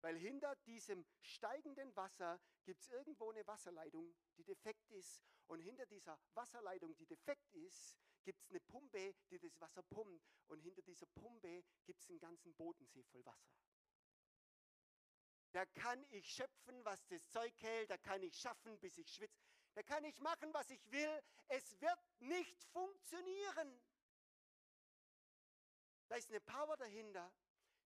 Weil 0.00 0.16
hinter 0.16 0.54
diesem 0.66 1.04
steigenden 1.20 1.94
Wasser 1.96 2.40
gibt 2.64 2.80
es 2.80 2.88
irgendwo 2.88 3.30
eine 3.30 3.46
Wasserleitung, 3.46 4.14
die 4.36 4.44
defekt 4.44 4.88
ist. 4.90 5.20
Und 5.48 5.60
hinter 5.60 5.86
dieser 5.86 6.18
Wasserleitung, 6.34 6.94
die 6.96 7.06
defekt 7.06 7.48
ist, 7.52 7.96
gibt 8.28 8.42
es 8.42 8.50
eine 8.50 8.60
Pumpe, 8.60 9.14
die 9.30 9.38
das 9.38 9.58
Wasser 9.58 9.82
pumpt. 9.84 10.22
Und 10.48 10.60
hinter 10.60 10.82
dieser 10.82 11.06
Pumpe 11.06 11.64
gibt 11.86 12.02
es 12.02 12.10
einen 12.10 12.18
ganzen 12.18 12.54
Bodensee 12.54 13.02
voll 13.04 13.24
Wasser. 13.24 13.56
Da 15.52 15.64
kann 15.64 16.04
ich 16.10 16.30
schöpfen, 16.30 16.84
was 16.84 17.06
das 17.06 17.26
Zeug 17.30 17.54
hält. 17.62 17.88
Da 17.88 17.96
kann 17.96 18.22
ich 18.22 18.36
schaffen, 18.36 18.78
bis 18.80 18.98
ich 18.98 19.08
schwitze. 19.08 19.40
Da 19.72 19.82
kann 19.82 20.04
ich 20.04 20.18
machen, 20.20 20.52
was 20.52 20.68
ich 20.68 20.92
will. 20.92 21.22
Es 21.46 21.80
wird 21.80 21.98
nicht 22.18 22.62
funktionieren. 22.64 23.80
Da 26.08 26.16
ist 26.16 26.28
eine 26.28 26.42
Power 26.42 26.76
dahinter. 26.76 27.32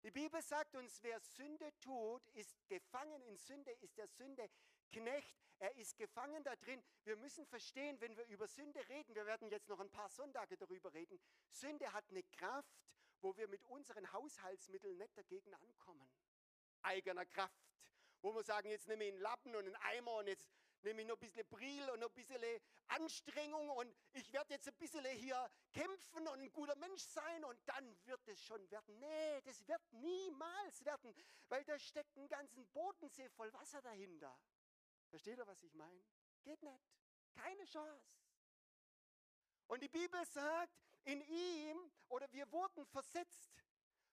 Die 0.02 0.10
Bibel 0.10 0.42
sagt 0.42 0.76
uns, 0.76 1.04
wer 1.04 1.20
Sünde 1.20 1.72
tut, 1.82 2.28
ist 2.30 2.68
gefangen 2.68 3.22
in 3.28 3.38
Sünde, 3.38 3.70
ist 3.74 3.96
der 3.96 4.08
Sünde 4.08 4.50
Knecht. 4.92 5.38
Er 5.62 5.76
ist 5.76 5.96
gefangen 5.96 6.44
da 6.44 6.56
drin. 6.56 6.84
Wir 7.04 7.16
müssen 7.18 7.46
verstehen, 7.46 8.02
wenn 8.02 8.18
wir 8.18 8.26
über 8.26 8.48
Sünde 8.48 8.80
reden, 8.90 9.14
wir 9.14 9.28
werden 9.28 9.48
jetzt 9.52 9.70
noch 9.70 9.80
ein 9.80 9.92
paar 9.92 10.10
Sonntage 10.10 10.58
darüber 10.58 10.92
reden. 10.92 11.20
Sünde 11.52 11.94
hat 11.94 12.04
eine 12.10 12.24
Kraft, 12.24 12.82
wo 13.22 13.38
wir 13.38 13.48
mit 13.48 13.64
unseren 13.66 14.12
Haushaltsmitteln 14.12 14.98
nicht 14.98 15.16
dagegen 15.16 15.54
ankommen. 15.54 16.10
Eigener 16.82 17.28
Kraft. 17.28 17.62
Wo 18.24 18.34
wir 18.34 18.44
sagen, 18.44 18.72
jetzt 18.72 18.88
nehme 18.88 19.04
ich 19.04 19.12
einen 19.12 19.22
Lappen 19.22 19.56
und 19.56 19.66
einen 19.68 19.76
Eimer 19.76 20.16
und 20.16 20.28
jetzt 20.28 20.50
nehme 20.82 21.04
ich 21.04 21.08
noch 21.08 21.18
ein 21.18 21.20
bisschen 21.20 21.48
Bril 21.48 21.88
und 21.92 22.00
noch 22.00 22.10
ein 22.10 22.16
bisschen 22.16 22.42
Anstrengung 22.88 23.70
und 23.70 23.96
ich 24.14 24.34
werde 24.34 24.56
jetzt 24.56 24.68
ein 24.68 24.74
bisschen 24.80 25.06
hier 25.06 25.48
kämpfen 25.74 26.28
und 26.28 26.42
ein 26.42 26.52
guter 26.52 26.76
Mensch 26.78 27.04
sein 27.04 27.46
und 27.46 27.60
dann 27.68 27.96
wird 28.06 28.28
es 28.28 28.44
schon 28.44 28.68
werden. 28.72 28.98
Nee, 28.98 29.42
das 29.42 29.68
wird 29.68 29.94
niemals 29.94 30.84
werden, 30.84 31.14
weil 31.50 31.64
da 31.66 31.78
steckt 31.78 32.18
ein 32.18 32.28
ganzen 32.28 32.66
Bodensee 32.70 33.30
voll 33.30 33.54
Wasser 33.54 33.84
dahinter. 33.84 34.36
Versteht 35.12 35.38
ihr, 35.38 35.46
was 35.46 35.62
ich 35.62 35.74
meine? 35.76 36.04
Geht 36.42 36.64
nicht. 36.64 36.90
Keine 37.34 37.66
Chance. 37.66 38.16
Und 39.68 39.84
die 39.84 39.90
Bibel 39.90 40.26
sagt, 40.26 40.74
in 41.04 41.22
ihm 41.22 41.92
oder 42.08 42.32
wir 42.32 42.50
wurden 42.52 42.86
versetzt 42.86 43.62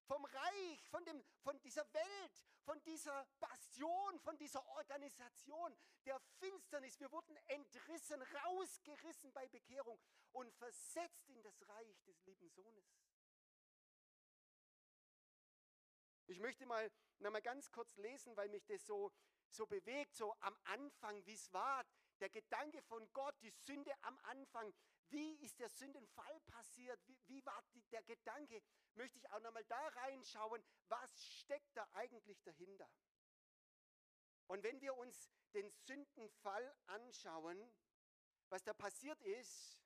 vom 0.07 0.25
Reich, 0.25 0.89
von, 0.91 1.05
dem, 1.05 1.23
von 1.41 1.61
dieser 1.61 1.87
Welt, 1.95 2.43
von 2.65 2.83
dieser 2.83 3.29
Bastion, 3.39 4.19
von 4.21 4.37
dieser 4.39 4.67
Organisation 4.67 5.77
der 6.05 6.19
Finsternis. 6.41 6.99
Wir 6.99 7.13
wurden 7.13 7.37
entrissen, 7.47 8.21
rausgerissen 8.23 9.33
bei 9.33 9.47
Bekehrung 9.49 10.01
und 10.33 10.53
versetzt 10.55 11.29
in 11.29 11.43
das 11.43 11.69
Reich 11.69 12.03
des 12.03 12.25
lieben 12.25 12.49
Sohnes. 12.51 12.85
Ich 16.27 16.41
möchte 16.41 16.67
mal, 16.67 16.91
noch 17.21 17.31
mal 17.31 17.41
ganz 17.41 17.71
kurz 17.71 17.97
lesen, 17.97 18.37
weil 18.37 18.49
mich 18.49 18.67
das 18.67 18.85
so, 18.85 19.13
so 19.51 19.67
bewegt, 19.67 20.15
so 20.17 20.35
am 20.41 20.57
Anfang, 20.65 21.25
wie 21.27 21.35
es 21.35 21.53
war. 21.53 21.85
Der 22.21 22.29
Gedanke 22.29 22.83
von 22.83 23.11
Gott, 23.13 23.35
die 23.43 23.51
Sünde 23.51 23.93
am 24.03 24.19
Anfang. 24.25 24.75
Wie 25.11 25.37
ist 25.37 25.59
der 25.59 25.69
Sündenfall 25.69 26.41
passiert? 26.47 27.01
Wie, 27.07 27.19
wie 27.27 27.45
war 27.47 27.63
die, 27.75 27.83
der 27.91 28.03
Gedanke? 28.03 28.63
Möchte 28.95 29.19
ich 29.19 29.31
auch 29.31 29.41
nochmal 29.41 29.65
da 29.65 29.89
reinschauen, 29.89 30.63
was 30.89 31.25
steckt 31.25 31.77
da 31.77 31.89
eigentlich 31.95 32.43
dahinter? 32.43 32.91
Und 34.49 34.63
wenn 34.63 34.81
wir 34.81 34.97
uns 34.97 35.31
den 35.55 35.71
Sündenfall 35.71 36.75
anschauen, 36.87 37.73
was 38.49 38.65
da 38.65 38.73
passiert 38.73 39.21
ist, 39.23 39.79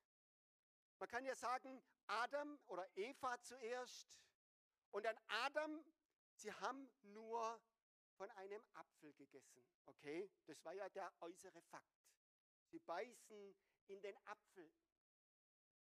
man 0.98 1.08
kann 1.08 1.24
ja 1.24 1.34
sagen, 1.34 1.82
Adam 2.06 2.58
oder 2.66 2.88
Eva 2.96 3.40
zuerst 3.42 4.18
und 4.92 5.04
dann 5.04 5.18
Adam, 5.26 5.84
sie 6.34 6.52
haben 6.52 6.88
nur 7.02 7.60
von 8.12 8.30
einem 8.32 8.62
Apfel 8.74 9.12
gegessen. 9.14 9.64
Okay, 9.86 10.30
das 10.46 10.64
war 10.64 10.72
ja 10.74 10.88
der 10.90 11.12
äußere 11.20 11.60
Fakt. 11.62 12.02
Sie 12.66 12.78
beißen 12.80 13.56
in 13.88 14.00
den 14.00 14.16
Apfel. 14.26 14.70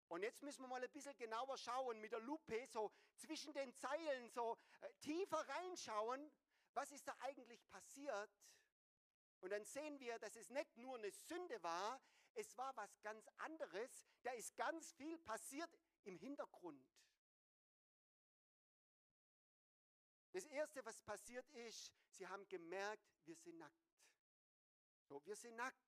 Und 0.09 0.23
jetzt 0.23 0.43
müssen 0.43 0.63
wir 0.63 0.69
mal 0.69 0.83
ein 0.83 0.91
bisschen 0.91 1.17
genauer 1.17 1.57
schauen, 1.57 2.01
mit 2.01 2.13
der 2.13 2.21
Lupe 2.21 2.67
so 2.67 2.93
zwischen 3.17 3.53
den 3.53 3.73
Zeilen 3.75 4.29
so 4.29 4.57
äh, 4.81 4.93
tiefer 5.01 5.49
reinschauen, 5.49 6.31
was 6.75 6.91
ist 6.93 7.07
da 7.07 7.17
eigentlich 7.21 7.67
passiert? 7.69 8.31
Und 9.41 9.51
dann 9.51 9.65
sehen 9.65 9.99
wir, 10.01 10.19
dass 10.19 10.37
es 10.37 10.51
nicht 10.51 10.77
nur 10.77 10.97
eine 10.97 11.11
Sünde 11.11 11.63
war, 11.63 12.01
es 12.35 12.57
war 12.57 12.77
was 12.77 13.01
ganz 13.03 13.29
anderes. 13.39 14.05
Da 14.23 14.33
ist 14.33 14.57
ganz 14.57 14.93
viel 14.93 15.19
passiert 15.19 15.71
im 16.05 16.19
Hintergrund. 16.19 16.85
Das 20.35 20.47
Erste, 20.47 20.85
was 20.85 21.01
passiert 21.03 21.49
ist, 21.51 21.93
sie 22.09 22.27
haben 22.27 22.45
gemerkt, 22.49 23.09
wir 23.25 23.37
sind 23.37 23.57
nackt. 23.57 23.87
So, 25.05 25.25
wir 25.25 25.37
sind 25.37 25.55
nackt. 25.55 25.79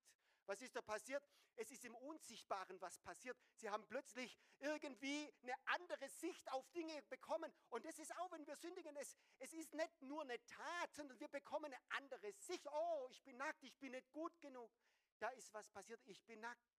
Was 0.44 0.62
ist 0.62 0.76
da 0.76 0.82
passiert? 0.82 1.28
Es 1.56 1.72
ist 1.72 1.84
im 1.84 1.96
Unsichtbaren 1.96 2.80
was 2.80 2.96
passiert. 3.00 3.36
Sie 3.56 3.68
haben 3.68 3.84
plötzlich 3.88 4.38
irgendwie 4.60 5.34
eine 5.42 5.54
andere 5.64 6.08
Sicht 6.08 6.48
auf 6.52 6.70
Dinge 6.70 7.02
bekommen. 7.08 7.52
Und 7.70 7.84
das 7.84 7.98
ist 7.98 8.16
auch, 8.18 8.30
wenn 8.30 8.46
wir 8.46 8.54
sündigen, 8.54 8.94
es, 8.98 9.16
es 9.40 9.52
ist 9.52 9.74
nicht 9.74 10.02
nur 10.02 10.22
eine 10.22 10.38
Tat, 10.44 10.94
sondern 10.94 11.18
wir 11.18 11.28
bekommen 11.28 11.64
eine 11.64 11.82
andere 11.88 12.32
Sicht. 12.34 12.68
Oh, 12.68 13.08
ich 13.10 13.20
bin 13.24 13.38
nackt, 13.38 13.64
ich 13.64 13.76
bin 13.78 13.90
nicht 13.90 14.12
gut 14.12 14.40
genug. 14.40 14.70
Da 15.18 15.28
ist 15.30 15.52
was 15.54 15.68
passiert, 15.70 16.00
ich 16.04 16.22
bin 16.24 16.38
nackt. 16.38 16.70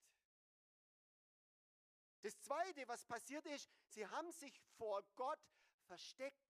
Das 2.22 2.40
Zweite, 2.42 2.87
was 2.87 3.05
passiert 3.05 3.44
ist, 3.46 3.68
sie 3.88 4.07
haben 4.07 4.31
sich 4.31 4.61
vor 4.76 5.02
Gott 5.16 5.40
versteckt. 5.87 6.45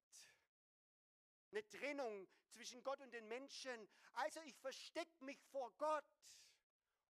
Eine 1.50 1.66
Trennung 1.68 2.28
zwischen 2.50 2.82
Gott 2.82 3.00
und 3.00 3.12
den 3.12 3.26
Menschen. 3.28 3.88
Also 4.14 4.40
ich 4.42 4.56
verstecke 4.58 5.24
mich 5.24 5.42
vor 5.50 5.72
Gott. 5.78 6.04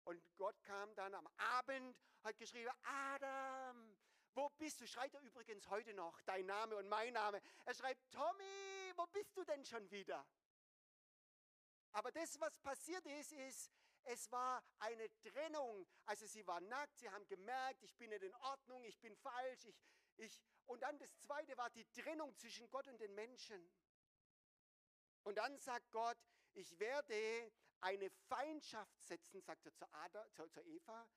Und 0.05 0.23
Gott 0.37 0.63
kam 0.63 0.95
dann 0.95 1.15
am 1.15 1.29
Abend, 1.37 1.97
hat 2.23 2.39
geschrieben, 2.39 2.71
Adam, 2.85 3.97
wo 4.35 4.49
bist 4.51 4.81
du? 4.81 4.87
Schreit 4.87 5.13
er 5.15 5.21
übrigens 5.23 5.69
heute 5.69 5.95
noch, 5.95 6.21
dein 6.23 6.47
Name 6.47 6.77
und 6.77 6.89
mein 6.89 7.13
Name. 7.15 7.41
Er 7.65 7.75
schreibt, 7.75 8.01
Tommy, 8.13 8.93
wo 8.97 9.07
bist 9.07 9.37
du 9.37 9.45
denn 9.45 9.65
schon 9.65 9.91
wieder? 9.91 10.25
Aber 11.93 12.13
das, 12.13 12.39
was 12.39 12.59
passiert 12.59 13.05
ist, 13.07 13.33
ist, 13.33 13.71
es 14.05 14.31
war 14.31 14.63
eine 14.79 15.09
Trennung. 15.23 15.87
Also 16.05 16.27
sie 16.27 16.47
waren 16.47 16.69
nackt, 16.69 16.99
sie 16.99 17.11
haben 17.11 17.27
gemerkt, 17.27 17.83
ich 17.83 17.97
bin 17.97 18.11
nicht 18.11 18.23
in 18.23 18.35
Ordnung, 18.35 18.85
ich 18.85 18.99
bin 19.01 19.17
falsch. 19.17 19.65
Ich, 19.65 19.83
ich. 20.17 20.43
Und 20.67 20.83
dann 20.83 20.99
das 20.99 21.19
Zweite 21.19 21.57
war 21.57 21.71
die 21.71 21.87
Trennung 21.87 22.37
zwischen 22.37 22.71
Gott 22.71 22.87
und 22.89 23.01
den 23.01 23.15
Menschen. 23.15 23.73
Und 25.27 25.39
dann 25.39 25.59
sagt 25.59 25.91
Gott, 25.91 26.17
ich 26.55 26.79
werde 26.79 27.53
eine 27.81 28.09
Feindschaft 28.29 29.03
setzen, 29.03 29.41
sagt 29.43 29.67
er 29.67 29.75
zu, 29.75 29.85
Ada, 29.93 30.25
zu, 30.31 30.47
zu 30.47 30.61
Eva, 30.61 31.11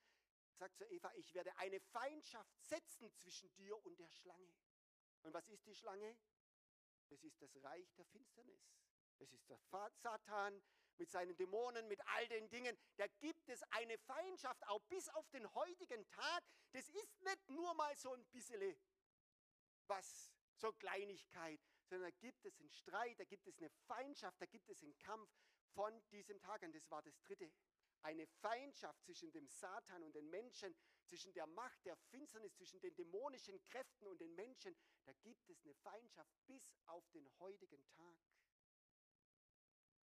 sagt 0.56 0.76
zu 0.78 0.86
Eva, 0.86 1.14
ich 1.14 1.32
werde 1.36 1.56
eine 1.58 1.80
Feindschaft 1.80 2.60
setzen 2.60 3.14
zwischen 3.14 3.54
dir 3.54 3.78
und 3.86 4.00
der 4.00 4.10
Schlange. 4.10 4.52
Und 5.22 5.32
was 5.36 5.48
ist 5.50 5.64
die 5.68 5.76
Schlange? 5.76 6.18
Das 7.10 7.24
ist 7.24 7.40
das 7.40 7.56
Reich 7.64 7.94
der 7.98 8.06
Finsternis. 8.06 8.74
Das 9.20 9.32
ist 9.32 9.48
der 9.48 9.60
Satan 9.92 10.60
mit 10.98 11.12
seinen 11.12 11.38
Dämonen, 11.38 11.88
mit 11.88 12.02
all 12.08 12.28
den 12.30 12.50
Dingen. 12.50 12.76
Da 12.98 13.06
gibt 13.20 13.48
es 13.48 13.62
eine 13.70 14.00
Feindschaft, 14.00 14.66
auch 14.70 14.82
bis 14.86 15.08
auf 15.10 15.30
den 15.30 15.54
heutigen 15.54 16.08
Tag. 16.08 16.44
Das 16.72 16.90
ist 16.90 17.22
nicht 17.22 17.50
nur 17.52 17.76
mal 17.76 17.96
so 17.96 18.12
ein 18.16 18.26
bisschen 18.32 18.76
was, 19.86 20.34
so 20.56 20.74
Kleinigkeit, 20.74 21.62
sondern 21.90 22.12
da 22.12 22.18
gibt 22.18 22.46
es 22.46 22.60
einen 22.60 22.70
Streit, 22.70 23.20
da 23.20 23.24
gibt 23.26 23.48
es 23.48 23.58
eine 23.58 23.70
Feindschaft, 23.88 24.40
da 24.40 24.46
gibt 24.46 24.70
es 24.70 24.84
einen 24.84 24.98
Kampf 25.00 25.30
von 25.74 26.02
diesem 26.12 26.40
Tag 26.40 26.64
an. 26.64 26.72
Das 26.72 26.90
war 26.90 27.02
das 27.02 27.20
dritte. 27.22 27.52
Eine 28.02 28.28
Feindschaft 28.28 29.04
zwischen 29.04 29.32
dem 29.32 29.48
Satan 29.48 30.04
und 30.04 30.16
den 30.16 30.30
Menschen, 30.30 30.74
zwischen 31.04 31.34
der 31.34 31.48
Macht 31.48 31.84
der 31.86 31.98
Finsternis, 31.98 32.56
zwischen 32.56 32.80
den 32.80 32.96
dämonischen 32.96 33.62
Kräften 33.64 34.08
und 34.08 34.22
den 34.22 34.34
Menschen. 34.36 34.76
Da 35.06 35.14
gibt 35.14 35.50
es 35.50 35.64
eine 35.66 35.74
Feindschaft 35.76 36.32
bis 36.46 36.72
auf 36.86 37.10
den 37.10 37.28
heutigen 37.40 37.86
Tag. 37.90 38.18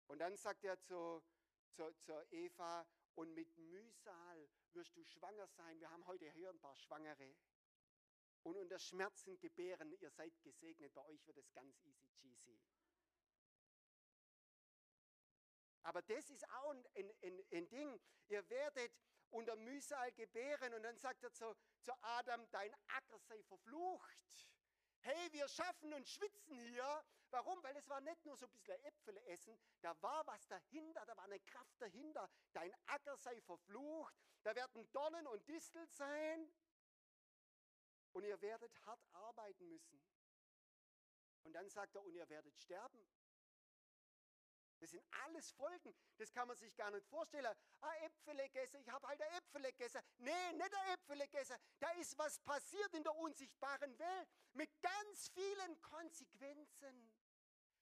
Und 0.08 0.20
dann 0.20 0.36
sagt 0.36 0.64
er 0.66 0.80
zu, 0.82 1.24
zu, 1.72 1.94
zu 2.02 2.26
Eva, 2.32 2.86
und 3.16 3.34
mit 3.34 3.58
Mühsal 3.58 4.50
wirst 4.74 4.96
du 4.96 5.04
schwanger 5.06 5.48
sein. 5.48 5.80
Wir 5.80 5.90
haben 5.90 6.06
heute 6.06 6.30
hier 6.32 6.50
ein 6.50 6.60
paar 6.60 6.76
Schwangere. 6.76 7.34
Und 8.46 8.58
unter 8.58 8.78
Schmerzen 8.78 9.40
gebären, 9.40 9.92
ihr 10.00 10.12
seid 10.12 10.40
gesegnet, 10.44 10.94
bei 10.94 11.04
euch 11.06 11.26
wird 11.26 11.38
es 11.38 11.52
ganz 11.52 11.82
easy 11.82 12.08
cheesy. 12.22 12.62
Aber 15.82 16.04
das 16.04 16.30
ist 16.30 16.48
auch 16.52 16.70
ein, 16.70 17.12
ein, 17.24 17.44
ein, 17.52 17.70
Ding. 17.70 18.00
Ihr 18.28 18.48
werdet 18.48 18.92
unter 19.32 19.56
Mühsal 19.56 20.12
gebären. 20.12 20.76
Und 20.76 20.84
dann 20.84 20.96
sagt 20.96 21.24
er 21.24 21.34
zu, 21.34 21.56
zu 21.82 21.92
Adam, 22.04 22.48
dein 22.52 22.72
Acker 22.90 23.18
sei 23.18 23.42
verflucht. 23.42 24.48
Hey, 25.00 25.34
wir 25.34 25.48
schaffen 25.48 25.92
und 25.94 26.08
schwitzen 26.08 26.60
hier. 26.60 27.04
Warum? 27.32 27.64
Weil 27.64 27.76
es 27.78 27.90
war 27.90 28.02
nicht 28.02 28.24
nur 28.26 28.38
so 28.38 28.46
ein 28.46 28.52
bisschen 28.52 28.80
Äpfel 28.84 29.18
essen, 29.26 29.58
da 29.82 30.00
war 30.04 30.26
was 30.28 30.48
dahinter, 30.48 31.04
da 31.08 31.18
war 31.18 31.24
eine 31.24 31.40
Kraft 31.40 31.82
dahinter. 31.82 32.30
Dein 32.54 32.72
Acker 32.86 33.18
sei 33.18 33.42
verflucht, 33.42 34.16
da 34.44 34.56
werden 34.56 34.88
Dornen 34.92 35.26
und 35.28 35.48
Distel 35.48 35.88
sein 35.88 36.48
und 38.16 38.24
ihr 38.24 38.42
werdet 38.42 38.74
hart 38.86 39.06
arbeiten 39.12 39.68
müssen. 39.68 40.02
Und 41.44 41.54
dann 41.54 41.70
sagt 41.70 41.96
er, 41.96 42.02
und 42.02 42.14
ihr 42.14 42.28
werdet 42.30 42.58
sterben. 42.58 43.06
Das 44.80 44.92
sind 44.92 45.04
alles 45.26 45.52
Folgen. 45.52 45.94
Das 46.18 46.32
kann 46.32 46.48
man 46.48 46.56
sich 46.56 46.76
gar 46.76 46.92
nicht 46.92 47.06
vorstellen. 47.08 47.54
Ah, 47.82 47.96
Äpfel 48.06 48.38
gegessen, 48.38 48.80
ich 48.80 48.90
habe 48.90 49.06
halt 49.08 49.20
Äpfel 49.20 49.64
gegessen. 49.64 50.02
Nee, 50.18 50.54
nicht 50.54 50.74
Äpfel 50.94 51.20
gegessen. 51.20 51.58
Da 51.80 51.90
ist 51.92 52.18
was 52.18 52.40
passiert 52.40 52.94
in 52.94 53.04
der 53.04 53.16
unsichtbaren 53.16 53.98
Welt 54.00 54.30
mit 54.54 54.70
ganz 54.82 55.30
vielen 55.30 55.82
Konsequenzen. 55.82 57.14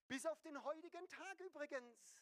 Bis 0.08 0.26
auf 0.26 0.42
den 0.42 0.62
heutigen 0.64 1.08
Tag 1.10 1.40
übrigens. 1.40 2.22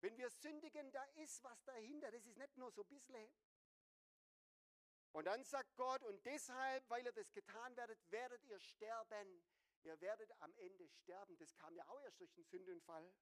Wenn 0.00 0.16
wir 0.16 0.30
sündigen, 0.30 0.90
da 0.92 1.02
ist 1.16 1.42
was 1.42 1.62
dahinter. 1.64 2.10
Das 2.12 2.26
ist 2.26 2.36
nicht 2.36 2.56
nur 2.56 2.70
so 2.70 2.82
ein 2.82 2.88
bisschen. 2.88 3.28
Und 5.12 5.26
dann 5.26 5.44
sagt 5.44 5.76
Gott, 5.76 6.02
und 6.04 6.24
deshalb, 6.24 6.88
weil 6.88 7.04
ihr 7.04 7.12
das 7.12 7.32
getan 7.32 7.76
werdet, 7.76 7.98
werdet 8.10 8.42
ihr 8.44 8.58
sterben 8.58 9.42
ihr 9.84 10.00
werdet 10.00 10.30
am 10.40 10.54
Ende 10.56 10.88
sterben. 10.88 11.36
Das 11.38 11.54
kam 11.56 11.74
ja 11.74 11.86
auch 11.88 12.00
erst 12.02 12.20
durch 12.20 12.32
den 12.32 12.44
Sündenfall. 12.44 13.12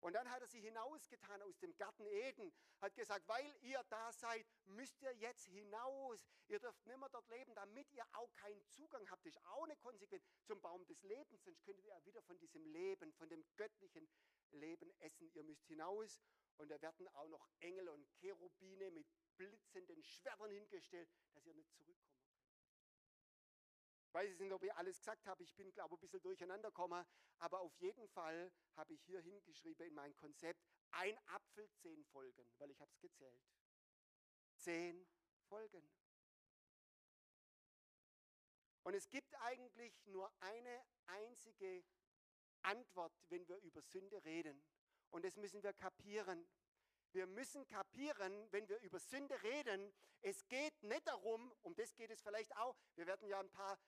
Und 0.00 0.12
dann 0.12 0.30
hat 0.30 0.42
er 0.42 0.48
sie 0.48 0.60
hinausgetan 0.60 1.40
aus 1.42 1.58
dem 1.60 1.74
Garten 1.76 2.04
Eden, 2.06 2.52
hat 2.82 2.94
gesagt, 2.94 3.26
weil 3.26 3.56
ihr 3.62 3.82
da 3.88 4.12
seid, 4.12 4.46
müsst 4.66 5.00
ihr 5.00 5.12
jetzt 5.14 5.46
hinaus. 5.46 6.26
Ihr 6.48 6.60
dürft 6.60 6.84
nicht 6.86 6.98
mehr 6.98 7.08
dort 7.08 7.26
leben, 7.28 7.54
damit 7.54 7.90
ihr 7.92 8.04
auch 8.12 8.34
keinen 8.34 8.62
Zugang 8.66 9.08
habt. 9.10 9.24
Das 9.24 9.34
ist 9.34 9.46
auch 9.46 9.64
eine 9.64 9.76
Konsequenz 9.76 10.22
zum 10.44 10.60
Baum 10.60 10.84
des 10.86 11.02
Lebens, 11.04 11.42
sonst 11.44 11.64
könntet 11.64 11.86
ihr 11.86 12.04
wieder 12.04 12.22
von 12.22 12.38
diesem 12.38 12.66
Leben, 12.66 13.14
von 13.14 13.30
dem 13.30 13.42
göttlichen 13.56 14.06
Leben 14.50 14.90
essen. 14.98 15.30
Ihr 15.32 15.44
müsst 15.44 15.64
hinaus 15.66 16.20
und 16.58 16.70
da 16.70 16.80
werden 16.82 17.08
auch 17.08 17.28
noch 17.28 17.48
Engel 17.60 17.88
und 17.88 18.06
Cherubine 18.20 18.90
mit 18.90 19.06
blitzenden 19.36 20.02
Schwertern 20.02 20.50
hingestellt, 20.50 21.08
dass 21.32 21.46
ihr 21.46 21.54
nicht 21.54 21.72
zurückkommt. 21.74 22.14
Ich 24.06 24.14
weiß 24.14 24.38
nicht, 24.38 24.52
ob 24.52 24.62
ich 24.62 24.72
alles 24.74 24.98
gesagt 24.98 25.26
habe. 25.26 25.42
Ich 25.42 25.54
bin, 25.54 25.72
glaube 25.72 25.94
ich, 25.94 25.98
ein 25.98 26.00
bisschen 26.02 26.22
durcheinander 26.22 26.68
gekommen. 26.68 27.04
Aber 27.38 27.60
auf 27.60 27.76
jeden 27.80 28.06
Fall 28.08 28.52
habe 28.76 28.94
ich 28.94 29.02
hier 29.02 29.20
hingeschrieben 29.20 29.86
in 29.86 29.94
mein 29.94 30.14
Konzept, 30.16 30.64
ein 30.92 31.18
Apfel, 31.26 31.68
zehn 31.82 32.04
Folgen, 32.04 32.46
weil 32.58 32.70
ich 32.70 32.80
habe 32.80 32.90
es 32.92 33.00
gezählt. 33.00 33.42
Zehn 34.56 35.06
Folgen. 35.48 35.90
Und 38.84 38.94
es 38.94 39.08
gibt 39.08 39.34
eigentlich 39.40 40.06
nur 40.06 40.30
eine 40.40 40.84
einzige 41.06 41.84
Antwort, 42.62 43.12
wenn 43.30 43.48
wir 43.48 43.56
über 43.58 43.82
Sünde 43.82 44.22
reden. 44.24 44.62
Und 45.10 45.24
das 45.24 45.36
müssen 45.36 45.62
wir 45.62 45.72
kapieren. 45.72 46.46
Wir 47.14 47.28
müssen 47.28 47.64
kapieren, 47.68 48.48
wenn 48.50 48.68
wir 48.68 48.80
über 48.80 48.98
Sünde 48.98 49.40
reden, 49.44 49.94
es 50.20 50.48
geht 50.48 50.82
nicht 50.82 51.06
darum, 51.06 51.54
um 51.62 51.72
das 51.76 51.94
geht 51.94 52.10
es 52.10 52.20
vielleicht 52.20 52.56
auch, 52.56 52.76
wir 52.96 53.06
werden 53.06 53.28
ja 53.28 53.38
ein 53.38 53.50
paar 53.50 53.78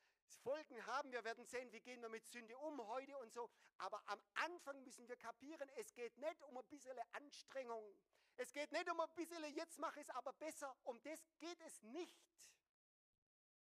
Folgen 0.45 0.87
haben. 0.87 1.11
Wir 1.11 1.25
werden 1.25 1.45
sehen, 1.45 1.73
wie 1.73 1.81
gehen 1.81 2.01
wir 2.03 2.09
mit 2.09 2.25
Sünde 2.25 2.57
um 2.57 2.87
heute 2.87 3.19
und 3.19 3.33
so. 3.33 3.51
Aber 3.79 4.01
am 4.07 4.23
Anfang 4.35 4.81
müssen 4.85 5.09
wir 5.09 5.17
kapieren, 5.17 5.69
es 5.75 5.93
geht 5.93 6.17
nicht 6.19 6.41
um 6.45 6.57
ein 6.57 6.65
bisschen 6.69 6.97
Anstrengung. 7.13 7.99
Es 8.37 8.53
geht 8.53 8.71
nicht 8.71 8.89
um 8.89 9.01
ein 9.01 9.11
bisschen, 9.17 9.43
jetzt 9.55 9.79
mache 9.81 9.99
ich 9.99 10.09
es 10.09 10.15
aber 10.15 10.33
besser. 10.35 10.77
Um 10.85 11.03
das 11.03 11.21
geht 11.41 11.61
es 11.63 11.83
nicht. 11.83 12.17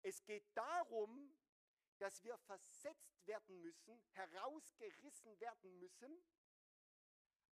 Es 0.03 0.23
geht 0.23 0.45
darum, 0.53 1.35
dass 1.97 2.23
wir 2.23 2.37
versetzt 2.37 3.25
werden 3.25 3.59
müssen, 3.61 3.99
herausgerissen 4.11 5.39
werden 5.39 5.79
müssen 5.79 6.21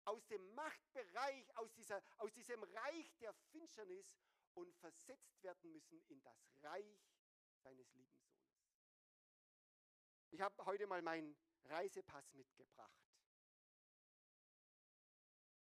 aus 0.06 0.26
dem 0.28 0.54
Machtbereich, 0.54 1.58
aus, 1.58 1.74
dieser, 1.74 2.02
aus 2.18 2.32
diesem 2.34 2.63
Reich 2.63 3.15
der 3.18 3.34
Finsternis 3.52 4.15
und 4.54 4.74
versetzt 4.76 5.41
werden 5.44 5.72
müssen 5.72 6.02
in 6.08 6.22
das 6.22 6.39
Reich 6.62 7.10
seines 7.58 7.91
lieben 7.94 8.15
Sohnes. 8.15 8.56
Ich 10.32 10.41
habe 10.41 10.65
heute 10.65 10.88
mal 10.88 11.02
meinen 11.02 11.36
Reisepass 11.65 12.34
mitgebracht. 12.34 13.06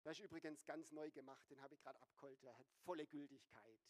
Das 0.02 0.18
ist 0.18 0.24
übrigens 0.24 0.64
ganz 0.64 0.92
neu 0.92 1.10
gemacht, 1.10 1.50
den 1.50 1.60
habe 1.60 1.74
ich 1.74 1.80
gerade 1.80 2.00
abgeholt, 2.00 2.42
der 2.42 2.56
hat 2.56 2.66
volle 2.84 3.06
Gültigkeit. 3.06 3.80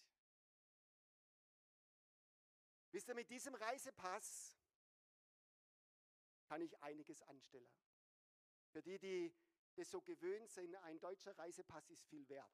Wisst 2.91 3.09
ihr, 3.09 3.15
mit 3.15 3.31
diesem 3.31 3.55
Reisepass 3.55 4.59
kann 6.47 6.63
ich 6.63 6.81
einiges 6.83 7.23
anstellen. 7.23 7.71
Für 8.71 8.83
die, 8.83 8.99
die 8.99 9.35
das 9.79 9.91
so 9.91 10.01
gewöhnt 10.03 10.51
sind, 10.51 10.75
ein 10.77 10.99
deutscher 10.99 11.37
Reisepass 11.39 11.89
ist 11.91 12.05
viel 12.07 12.29
wert. 12.29 12.53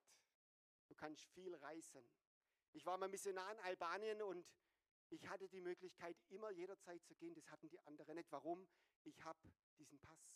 Du 0.88 0.94
kannst 0.94 1.26
viel 1.30 1.54
reisen. 1.54 2.06
Ich 2.72 2.84
war 2.84 2.98
mal 2.98 3.08
Missionar 3.08 3.50
in 3.52 3.60
Albanien 3.60 4.20
und 4.22 4.46
ich 5.08 5.26
hatte 5.28 5.48
die 5.48 5.60
Möglichkeit, 5.60 6.16
immer 6.28 6.50
jederzeit 6.50 7.02
zu 7.04 7.14
gehen. 7.14 7.34
Das 7.34 7.50
hatten 7.50 7.68
die 7.68 7.80
anderen 7.80 8.16
nicht. 8.16 8.30
Warum? 8.30 8.68
Ich 9.04 9.22
habe 9.22 9.38
diesen 9.78 9.98
Pass. 10.00 10.34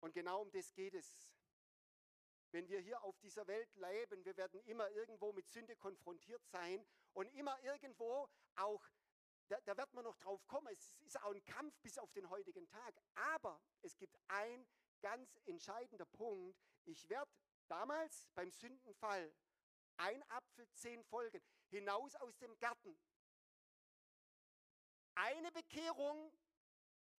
Und 0.00 0.14
genau 0.14 0.42
um 0.42 0.50
das 0.50 0.72
geht 0.74 0.94
es. 0.94 1.28
Wenn 2.50 2.68
wir 2.68 2.80
hier 2.80 3.02
auf 3.02 3.18
dieser 3.18 3.46
Welt 3.46 3.74
leben, 3.74 4.24
wir 4.24 4.36
werden 4.36 4.60
immer 4.62 4.88
irgendwo 4.90 5.32
mit 5.32 5.48
Sünde 5.48 5.76
konfrontiert 5.76 6.46
sein 6.46 6.86
und 7.12 7.30
immer 7.34 7.60
irgendwo 7.62 8.28
auch, 8.56 8.88
da, 9.48 9.60
da 9.64 9.76
wird 9.76 9.92
man 9.94 10.04
noch 10.04 10.16
drauf 10.18 10.46
kommen, 10.46 10.68
es 10.72 11.00
ist 11.00 11.20
auch 11.22 11.32
ein 11.32 11.44
Kampf 11.44 11.74
bis 11.80 11.98
auf 11.98 12.12
den 12.12 12.28
heutigen 12.28 12.66
Tag. 12.68 12.94
Aber 13.14 13.60
es 13.82 13.96
gibt 13.96 14.18
ein 14.28 14.66
ganz 15.00 15.40
entscheidender 15.46 16.06
Punkt. 16.06 16.58
Ich 16.84 17.08
werde 17.08 17.30
damals 17.68 18.28
beim 18.34 18.50
Sündenfall 18.50 19.34
ein 19.96 20.22
Apfel, 20.30 20.68
zehn 20.70 21.02
Folgen, 21.04 21.42
hinaus 21.68 22.14
aus 22.16 22.36
dem 22.38 22.56
Garten. 22.58 22.98
Eine 25.14 25.50
Bekehrung, 25.50 26.32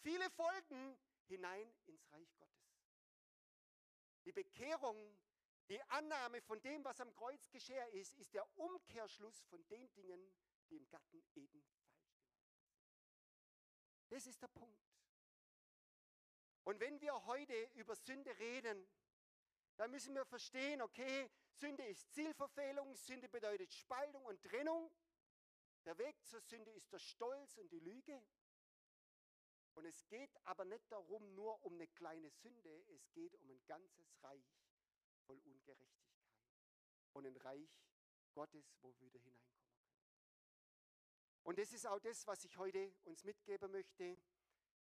viele 0.01 0.29
Folgen 0.31 0.97
hinein 1.27 1.75
ins 1.85 2.09
Reich 2.11 2.33
Gottes. 2.37 2.79
Die 4.25 4.31
Bekehrung, 4.31 5.17
die 5.69 5.81
Annahme 5.89 6.41
von 6.41 6.61
dem, 6.61 6.83
was 6.83 7.01
am 7.01 7.13
Kreuz 7.13 7.49
geschehen 7.49 7.87
ist, 7.91 8.15
ist 8.17 8.33
der 8.33 8.47
Umkehrschluss 8.57 9.43
von 9.43 9.65
den 9.67 9.91
Dingen, 9.93 10.33
die 10.69 10.77
im 10.77 10.87
Garten 10.89 11.23
Eden. 11.35 11.65
Das 14.09 14.25
ist 14.25 14.41
der 14.41 14.47
Punkt. 14.47 14.79
Und 16.63 16.79
wenn 16.79 16.99
wir 17.01 17.25
heute 17.25 17.53
über 17.75 17.95
Sünde 17.95 18.37
reden, 18.37 18.87
dann 19.77 19.91
müssen 19.91 20.13
wir 20.13 20.25
verstehen, 20.25 20.81
okay, 20.81 21.31
Sünde 21.53 21.83
ist 21.85 22.11
Zielverfehlung, 22.13 22.95
Sünde 22.95 23.29
bedeutet 23.29 23.71
Spaltung 23.73 24.25
und 24.25 24.41
Trennung. 24.43 24.91
Der 25.85 25.97
Weg 25.97 26.15
zur 26.25 26.41
Sünde 26.41 26.71
ist 26.71 26.91
der 26.91 26.99
Stolz 26.99 27.57
und 27.57 27.71
die 27.71 27.79
Lüge. 27.79 28.21
Und 29.75 29.85
es 29.85 30.05
geht 30.07 30.35
aber 30.45 30.65
nicht 30.65 30.91
darum, 30.91 31.33
nur 31.35 31.63
um 31.63 31.73
eine 31.75 31.87
kleine 31.87 32.29
Sünde, 32.29 32.83
es 32.89 33.09
geht 33.13 33.33
um 33.35 33.49
ein 33.49 33.65
ganzes 33.65 34.13
Reich 34.21 34.45
voll 35.25 35.39
Ungerechtigkeit 35.39 36.27
und 37.13 37.25
ein 37.25 37.37
Reich 37.37 37.69
Gottes, 38.33 38.75
wo 38.81 38.93
wir 38.99 39.13
wieder 39.13 39.19
hineinkommen. 39.19 39.58
Und 41.49 41.57
das 41.57 41.73
ist 41.73 41.87
auch 41.87 41.97
das, 41.97 42.27
was 42.27 42.45
ich 42.45 42.55
heute 42.57 42.93
uns 43.05 43.23
mitgeben 43.23 43.71
möchte. 43.71 44.15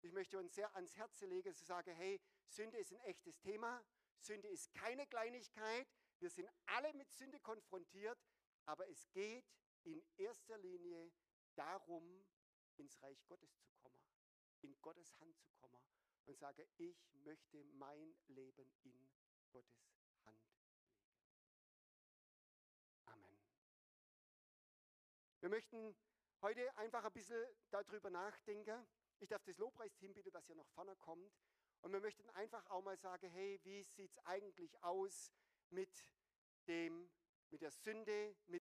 Ich 0.01 0.13
möchte 0.13 0.39
uns 0.39 0.55
sehr 0.55 0.73
ans 0.77 0.97
Herz 0.97 1.21
legen, 1.23 1.53
zu 1.57 1.65
sagen, 1.65 1.93
hey, 1.97 2.21
Sünde 2.47 2.79
ist 2.79 2.93
ein 2.93 3.01
echtes 3.01 3.41
Thema. 3.41 3.85
Sünde 4.21 4.47
ist 4.47 4.73
keine 4.73 5.05
Kleinigkeit. 5.09 5.89
Wir 6.21 6.31
sind 6.31 6.49
alle 6.67 6.95
mit 6.95 7.11
Sünde 7.11 7.41
konfrontiert, 7.41 8.17
aber 8.65 8.89
es 8.91 9.11
geht 9.11 9.45
in 9.83 10.01
erster 10.17 10.57
Linie 10.59 11.11
darum, 11.57 12.25
ins 12.77 13.03
Reich 13.03 13.27
Gottes 13.27 13.59
zu 13.59 13.69
kommen 13.83 13.99
in 14.61 14.81
Gottes 14.83 15.19
Hand 15.19 15.37
zu 15.41 15.51
kommen 15.55 15.83
und 16.27 16.39
sage, 16.39 16.69
ich 16.77 17.13
möchte 17.25 17.65
mein 17.65 18.15
Leben 18.29 18.73
in 18.85 19.11
Gottes 19.51 19.91
Hand 20.25 20.41
legen. 20.55 20.71
Amen. 23.07 23.37
Wir 25.41 25.49
möchten 25.49 25.97
heute 26.43 26.77
einfach 26.77 27.05
ein 27.05 27.13
bisschen 27.13 27.47
darüber 27.71 28.11
nachdenken. 28.11 28.85
Ich 29.21 29.29
darf 29.29 29.43
das 29.45 29.57
Lobpreisteam 29.59 30.13
bitten, 30.13 30.33
dass 30.33 30.49
ihr 30.49 30.57
nach 30.57 30.69
vorne 30.75 30.97
kommt. 30.97 31.33
Und 31.83 31.93
wir 31.93 32.01
möchten 32.01 32.29
einfach 32.31 32.69
auch 32.69 32.83
mal 32.83 32.97
sagen, 32.97 33.31
hey, 33.31 33.61
wie 33.63 33.83
sieht 33.85 34.11
es 34.11 34.19
eigentlich 34.27 34.83
aus 34.83 35.33
mit, 35.71 36.05
dem, 36.67 37.09
mit 37.51 37.63
der 37.63 37.71
Sünde, 37.71 38.35
mit 38.47 38.62